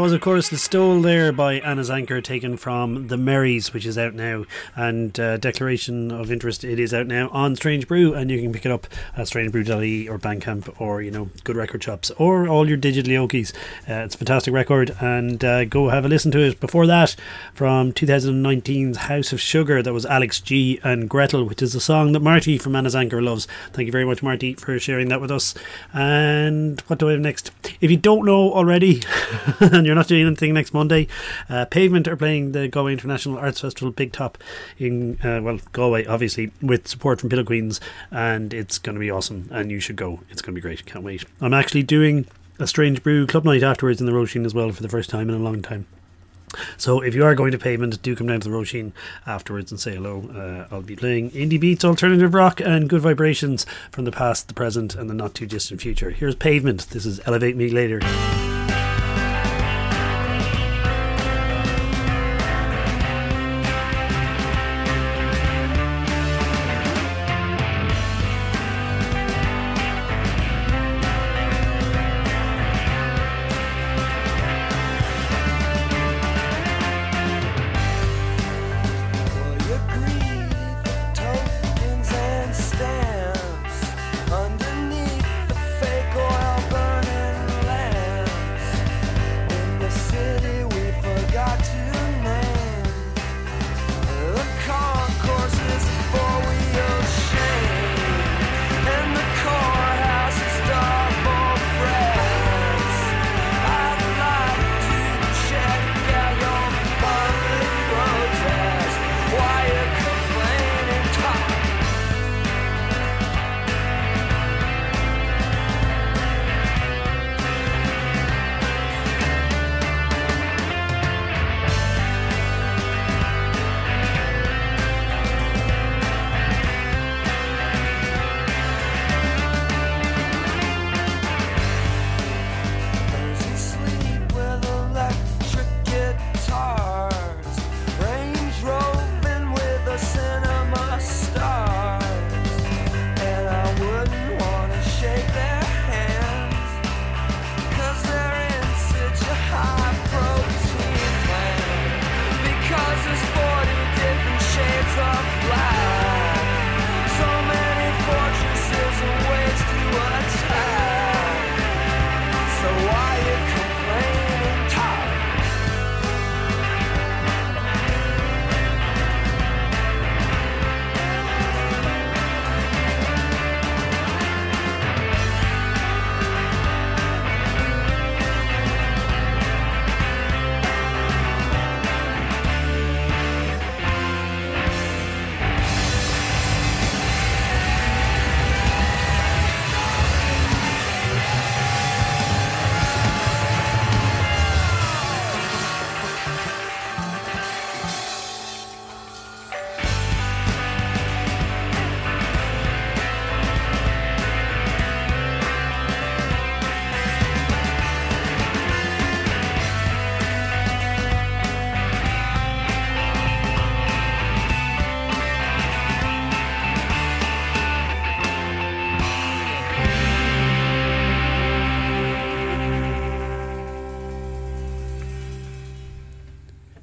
That 0.00 0.04
was, 0.04 0.12
of 0.14 0.22
course, 0.22 0.48
The 0.48 0.56
Stole 0.56 1.02
there 1.02 1.30
by 1.30 1.56
Anna's 1.56 1.90
Anchor, 1.90 2.22
taken 2.22 2.56
from 2.56 3.08
The 3.08 3.18
Marys, 3.18 3.74
which 3.74 3.84
is 3.84 3.98
out 3.98 4.14
now. 4.14 4.46
And 4.74 5.20
uh, 5.20 5.36
Declaration 5.36 6.10
of 6.10 6.32
Interest, 6.32 6.64
it 6.64 6.80
is 6.80 6.94
out 6.94 7.06
now 7.06 7.28
on 7.28 7.54
Strange 7.54 7.86
Brew, 7.86 8.14
and 8.14 8.30
you 8.30 8.40
can 8.40 8.50
pick 8.50 8.64
it 8.64 8.72
up 8.72 8.86
at 9.14 9.26
strangebrew.ie 9.26 10.08
or 10.08 10.18
Bandcamp 10.18 10.80
or, 10.80 11.02
you 11.02 11.10
know, 11.10 11.28
good 11.44 11.54
record 11.54 11.84
shops 11.84 12.10
or 12.12 12.48
all 12.48 12.66
your 12.66 12.78
digital 12.78 13.12
yokies. 13.12 13.54
Uh, 13.86 14.04
it's 14.04 14.14
a 14.14 14.18
fantastic 14.18 14.54
record, 14.54 14.96
and 15.02 15.44
uh, 15.44 15.66
go 15.66 15.90
have 15.90 16.06
a 16.06 16.08
listen 16.08 16.32
to 16.32 16.40
it. 16.40 16.60
Before 16.60 16.86
that, 16.86 17.14
from 17.52 17.92
2019's 17.92 18.96
House 18.96 19.34
of 19.34 19.40
Sugar, 19.42 19.82
that 19.82 19.92
was 19.92 20.06
Alex 20.06 20.40
G 20.40 20.80
and 20.82 21.10
Gretel, 21.10 21.44
which 21.44 21.60
is 21.60 21.74
a 21.74 21.80
song 21.80 22.12
that 22.12 22.20
Marty 22.20 22.56
from 22.56 22.74
Anna's 22.74 22.96
Anchor 22.96 23.20
loves. 23.20 23.46
Thank 23.74 23.84
you 23.84 23.92
very 23.92 24.06
much, 24.06 24.22
Marty, 24.22 24.54
for 24.54 24.78
sharing 24.78 25.10
that 25.10 25.20
with 25.20 25.30
us. 25.30 25.54
And 25.92 26.80
what 26.86 26.98
do 26.98 27.10
I 27.10 27.12
have 27.12 27.20
next? 27.20 27.50
If 27.82 27.90
you 27.90 27.98
don't 27.98 28.24
know 28.24 28.50
already, 28.50 29.02
and 29.60 29.89
you're 29.90 29.96
not 29.96 30.06
doing 30.06 30.24
anything 30.24 30.54
next 30.54 30.72
Monday, 30.72 31.08
uh, 31.48 31.64
Pavement 31.64 32.06
are 32.06 32.14
playing 32.16 32.52
the 32.52 32.68
Galway 32.68 32.92
International 32.92 33.36
Arts 33.36 33.60
Festival 33.60 33.90
Big 33.90 34.12
Top 34.12 34.38
in, 34.78 35.18
uh, 35.24 35.40
well, 35.42 35.58
Galway, 35.72 36.06
obviously, 36.06 36.52
with 36.62 36.86
support 36.86 37.20
from 37.20 37.28
Pillow 37.28 37.42
Queens, 37.42 37.80
and 38.12 38.54
it's 38.54 38.78
going 38.78 38.94
to 38.94 39.00
be 39.00 39.10
awesome, 39.10 39.48
and 39.50 39.72
you 39.72 39.80
should 39.80 39.96
go. 39.96 40.20
It's 40.30 40.42
going 40.42 40.54
to 40.54 40.58
be 40.58 40.62
great. 40.62 40.86
Can't 40.86 41.04
wait. 41.04 41.24
I'm 41.40 41.52
actually 41.52 41.82
doing 41.82 42.26
a 42.60 42.68
Strange 42.68 43.02
Brew 43.02 43.26
club 43.26 43.44
night 43.44 43.64
afterwards 43.64 44.00
in 44.00 44.06
the 44.06 44.12
Roisin 44.12 44.46
as 44.46 44.54
well 44.54 44.70
for 44.70 44.82
the 44.82 44.88
first 44.88 45.10
time 45.10 45.28
in 45.28 45.34
a 45.34 45.40
long 45.40 45.60
time. 45.60 45.86
So 46.76 47.00
if 47.00 47.14
you 47.14 47.24
are 47.24 47.34
going 47.34 47.52
to 47.52 47.58
pavement, 47.58 48.00
do 48.02 48.14
come 48.14 48.26
down 48.26 48.40
to 48.40 48.48
the 48.48 48.54
Roisin 48.54 48.92
afterwards 49.26 49.70
and 49.70 49.80
say 49.80 49.94
hello. 49.94 50.28
Uh, 50.70 50.74
I'll 50.74 50.82
be 50.82 50.96
playing 50.96 51.30
indie 51.30 51.60
beats, 51.60 51.84
alternative 51.84 52.34
rock, 52.34 52.60
and 52.60 52.88
good 52.88 53.02
vibrations 53.02 53.66
from 53.90 54.04
the 54.04 54.12
past, 54.12 54.48
the 54.48 54.54
present, 54.54 54.94
and 54.94 55.08
the 55.08 55.14
not 55.14 55.34
too 55.34 55.46
distant 55.46 55.80
future. 55.80 56.10
Here's 56.10 56.34
pavement. 56.34 56.88
This 56.90 57.06
is 57.06 57.20
Elevate 57.26 57.56
Me 57.56 57.70
Later. 57.70 58.00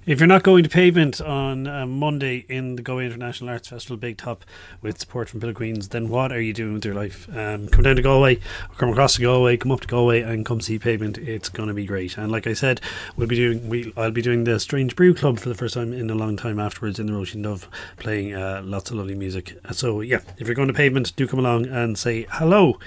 If 0.08 0.22
you're 0.22 0.28
not 0.28 0.44
going 0.44 0.64
to 0.64 0.70
pavement 0.70 1.20
on 1.20 1.68
uh, 1.68 1.86
Monday 1.86 2.46
in 2.48 2.78
the 2.78 2.82
Galway 2.82 3.08
International 3.08 3.50
Arts 3.50 3.68
Festival 3.68 3.98
Big 3.98 4.16
Top 4.16 4.46
with 4.82 4.98
support 4.98 5.28
from 5.28 5.54
Queens, 5.54 5.90
then 5.90 6.08
what 6.08 6.32
are 6.32 6.40
you 6.40 6.54
doing 6.54 6.76
with 6.76 6.86
your 6.86 6.94
life? 6.94 7.28
Um, 7.36 7.68
come 7.68 7.84
down 7.84 7.98
to 7.98 8.02
Galway, 8.02 8.40
come 8.78 8.88
across 8.88 9.16
to 9.16 9.22
Galway, 9.22 9.58
come 9.58 9.70
up 9.70 9.82
to 9.82 9.88
Galway, 9.90 10.22
and 10.22 10.46
come 10.46 10.62
see 10.62 10.80
pavement. 10.80 11.18
It's 11.18 11.50
going 11.50 11.68
to 11.68 11.74
be 11.74 11.86
great. 11.86 12.18
And 12.18 12.32
like 12.32 12.48
I 12.48 12.54
said, 12.54 12.80
we'll 13.18 13.28
be 13.28 13.36
doing 13.36 13.68
we 13.68 13.92
I'll 13.98 14.12
be 14.12 14.22
doing 14.22 14.46
the 14.46 14.62
Strange 14.62 14.96
Brew 14.96 15.14
Club 15.14 15.40
for 15.40 15.50
the 15.50 15.56
first 15.56 15.74
time 15.74 15.92
in 15.92 16.10
a 16.10 16.16
long 16.16 16.38
time 16.38 16.58
afterwards 16.58 17.00
in 17.00 17.08
the 17.08 17.12
Roisin 17.12 17.44
Dubh, 17.44 17.68
playing 17.98 18.34
uh, 18.34 18.62
lots 18.64 18.90
of 18.90 18.96
lovely 18.96 19.16
music. 19.16 19.60
So 19.74 20.00
yeah, 20.00 20.22
if 20.38 20.48
you're 20.48 20.56
going 20.56 20.70
to 20.70 20.74
pavement, 20.74 21.18
do 21.18 21.28
come 21.28 21.40
along 21.40 21.66
and 21.66 22.00
say 22.00 22.28
hello. 22.32 22.80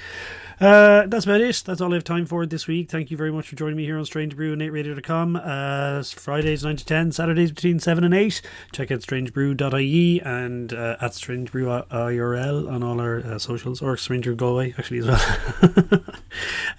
Uh, 0.60 1.06
that's 1.06 1.24
about 1.24 1.40
it. 1.40 1.62
That's 1.64 1.80
all 1.80 1.90
I 1.92 1.94
have 1.94 2.04
time 2.04 2.26
for 2.26 2.44
this 2.44 2.66
week. 2.66 2.90
Thank 2.90 3.10
you 3.10 3.16
very 3.16 3.32
much 3.32 3.48
for 3.48 3.56
joining 3.56 3.76
me 3.76 3.86
here 3.86 3.96
on 3.96 4.04
Strange 4.04 4.36
Brew 4.36 4.52
and 4.52 4.60
8radio.com. 4.60 5.36
Uh, 5.42 6.02
Fridays 6.02 6.62
9 6.62 6.76
to 6.76 6.84
10, 6.84 7.12
Saturdays 7.12 7.50
between 7.50 7.80
7 7.80 8.04
and 8.04 8.12
8. 8.12 8.42
Check 8.70 8.90
out 8.90 9.00
strangebrew.ie 9.00 10.20
and 10.20 10.72
uh, 10.74 10.98
at 11.00 11.14
Strange 11.14 11.50
Brew 11.50 11.64
IRL 11.64 12.70
on 12.70 12.82
all 12.82 13.00
our 13.00 13.20
uh, 13.20 13.38
socials, 13.38 13.80
or 13.80 13.96
Strange 13.96 14.24
Brew 14.24 14.36
Galway 14.36 14.74
actually 14.76 14.98
as 14.98 15.06
well. 15.06 16.02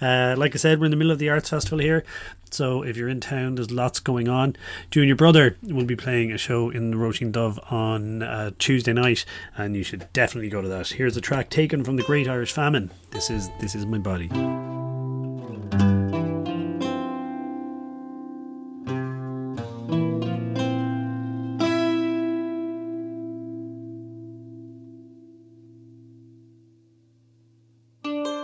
uh, 0.00 0.36
like 0.38 0.54
I 0.54 0.58
said, 0.58 0.78
we're 0.78 0.86
in 0.86 0.92
the 0.92 0.96
middle 0.96 1.10
of 1.10 1.18
the 1.18 1.30
Arts 1.30 1.50
Festival 1.50 1.80
here. 1.80 2.04
So 2.52 2.84
if 2.84 2.96
you're 2.96 3.08
in 3.08 3.18
town, 3.18 3.56
there's 3.56 3.72
lots 3.72 3.98
going 3.98 4.28
on. 4.28 4.54
Junior 4.92 5.16
Brother 5.16 5.56
will 5.60 5.86
be 5.86 5.96
playing 5.96 6.30
a 6.30 6.38
show 6.38 6.70
in 6.70 6.92
the 6.92 6.96
Roisin 6.96 7.32
Dubh 7.32 7.58
on 7.72 8.22
uh, 8.22 8.52
Tuesday 8.60 8.92
night, 8.92 9.24
and 9.56 9.74
you 9.74 9.82
should 9.82 10.06
definitely 10.12 10.50
go 10.50 10.62
to 10.62 10.68
that. 10.68 10.88
Here's 10.90 11.16
a 11.16 11.20
track 11.20 11.50
taken 11.50 11.82
from 11.82 11.96
the 11.96 12.04
Great 12.04 12.28
Irish 12.28 12.52
Famine. 12.52 12.92
This 13.12 13.28
is 13.28 13.50
this 13.60 13.74
is 13.74 13.84
my 13.84 13.98
body. 13.98 14.28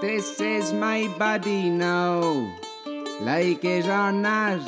This 0.03 0.39
is 0.39 0.75
my 0.75 1.09
body 1.19 1.71
now, 1.71 2.21
like 3.23 3.65
it 3.65 3.87
or 3.87 4.13
not. 4.13 4.61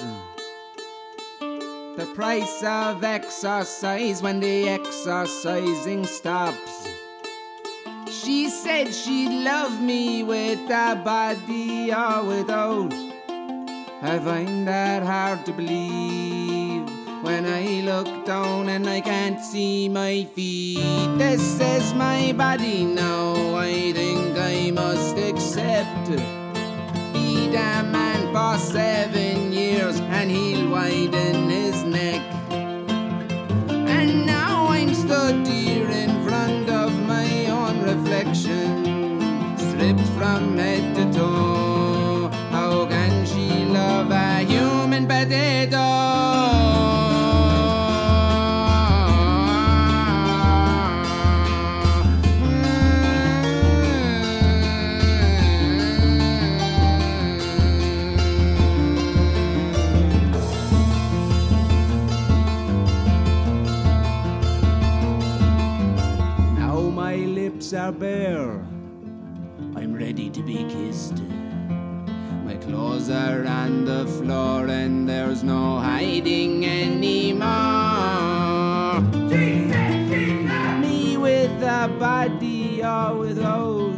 The 1.40 2.10
price 2.14 2.62
of 2.64 3.04
exercise 3.04 4.22
when 4.22 4.40
the 4.40 4.66
exercising 4.70 6.06
stops. 6.06 6.89
She 8.22 8.50
said 8.50 8.92
she'd 8.92 9.32
love 9.32 9.80
me 9.80 10.22
with 10.22 10.68
a 10.68 10.94
body 11.02 11.90
or 11.90 12.22
without. 12.22 12.92
I 14.02 14.18
find 14.18 14.68
that 14.68 15.02
hard 15.02 15.46
to 15.46 15.52
believe 15.52 16.86
when 17.22 17.46
I 17.46 17.80
look 17.80 18.26
down 18.26 18.68
and 18.68 18.86
I 18.86 19.00
can't 19.00 19.40
see 19.40 19.88
my 19.88 20.24
feet. 20.34 21.16
This 21.16 21.60
is 21.60 21.94
my 21.94 22.32
body 22.32 22.84
now, 22.84 23.54
I 23.56 23.92
think 23.92 24.36
I 24.36 24.70
must 24.70 25.16
accept. 25.16 26.08
Feed 27.14 27.54
a 27.54 27.82
man 27.82 28.34
for 28.34 28.58
seven 28.58 29.50
years 29.50 29.98
and 29.98 30.30
he'll 30.30 30.68
widen 30.68 31.48
his 31.48 31.82
neck. 31.84 32.20
And 33.70 34.26
now 34.26 34.66
I'm 34.68 34.92
stood 34.92 35.46
are 67.90 67.92
bare. 67.92 68.64
I'm 69.76 69.94
ready 69.94 70.30
to 70.30 70.42
be 70.42 70.64
kissed. 70.64 71.22
My 72.44 72.56
clothes 72.56 73.10
are 73.10 73.44
on 73.46 73.84
the 73.84 74.06
floor 74.06 74.66
and 74.66 74.99
there's 75.40 75.48
no 75.48 75.78
hiding 75.78 76.66
anymore. 76.66 77.40
Me 80.80 81.16
with 81.16 81.62
a 81.62 81.88
body 81.98 82.82
or 82.82 83.16
with 83.16 83.38
without. 83.38 83.94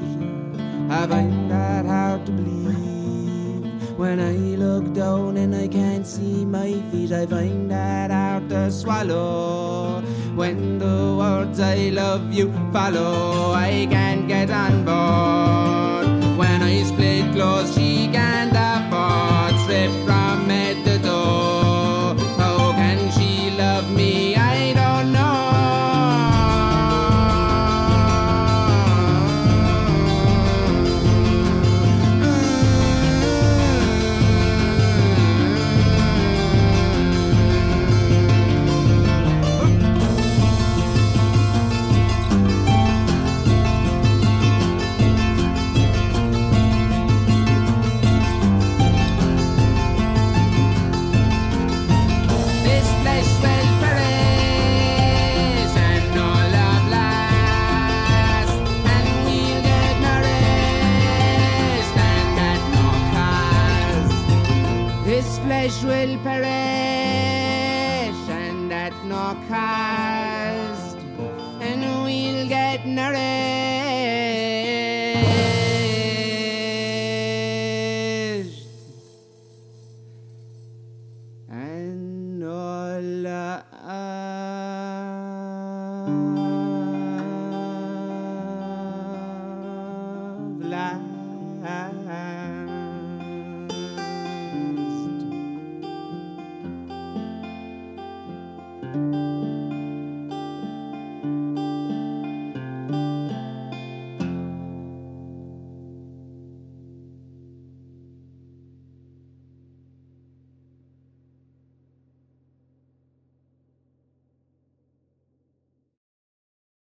I 0.91 1.07
find 1.07 1.51
that 1.51 1.87
hard 1.87 2.27
to 2.27 2.33
believe. 2.33 3.99
When 3.99 4.21
I 4.21 4.37
look 4.57 4.93
down 4.95 5.37
and 5.37 5.55
I 5.55 5.69
can't 5.69 6.07
see 6.07 6.45
my 6.45 6.81
feet, 6.91 7.13
I 7.13 7.27
find 7.27 7.71
that 7.71 8.11
hard 8.11 8.49
to 8.51 8.71
swallow. 8.71 10.03
When 10.37 10.79
the 10.79 11.17
words 11.19 11.61
I 11.61 11.91
love 11.91 12.33
you 12.33 12.53
follow, 12.73 13.53
I 13.53 13.87
can't 13.91 14.29
get 14.29 14.51
on 14.51 14.85
board. 14.85 15.72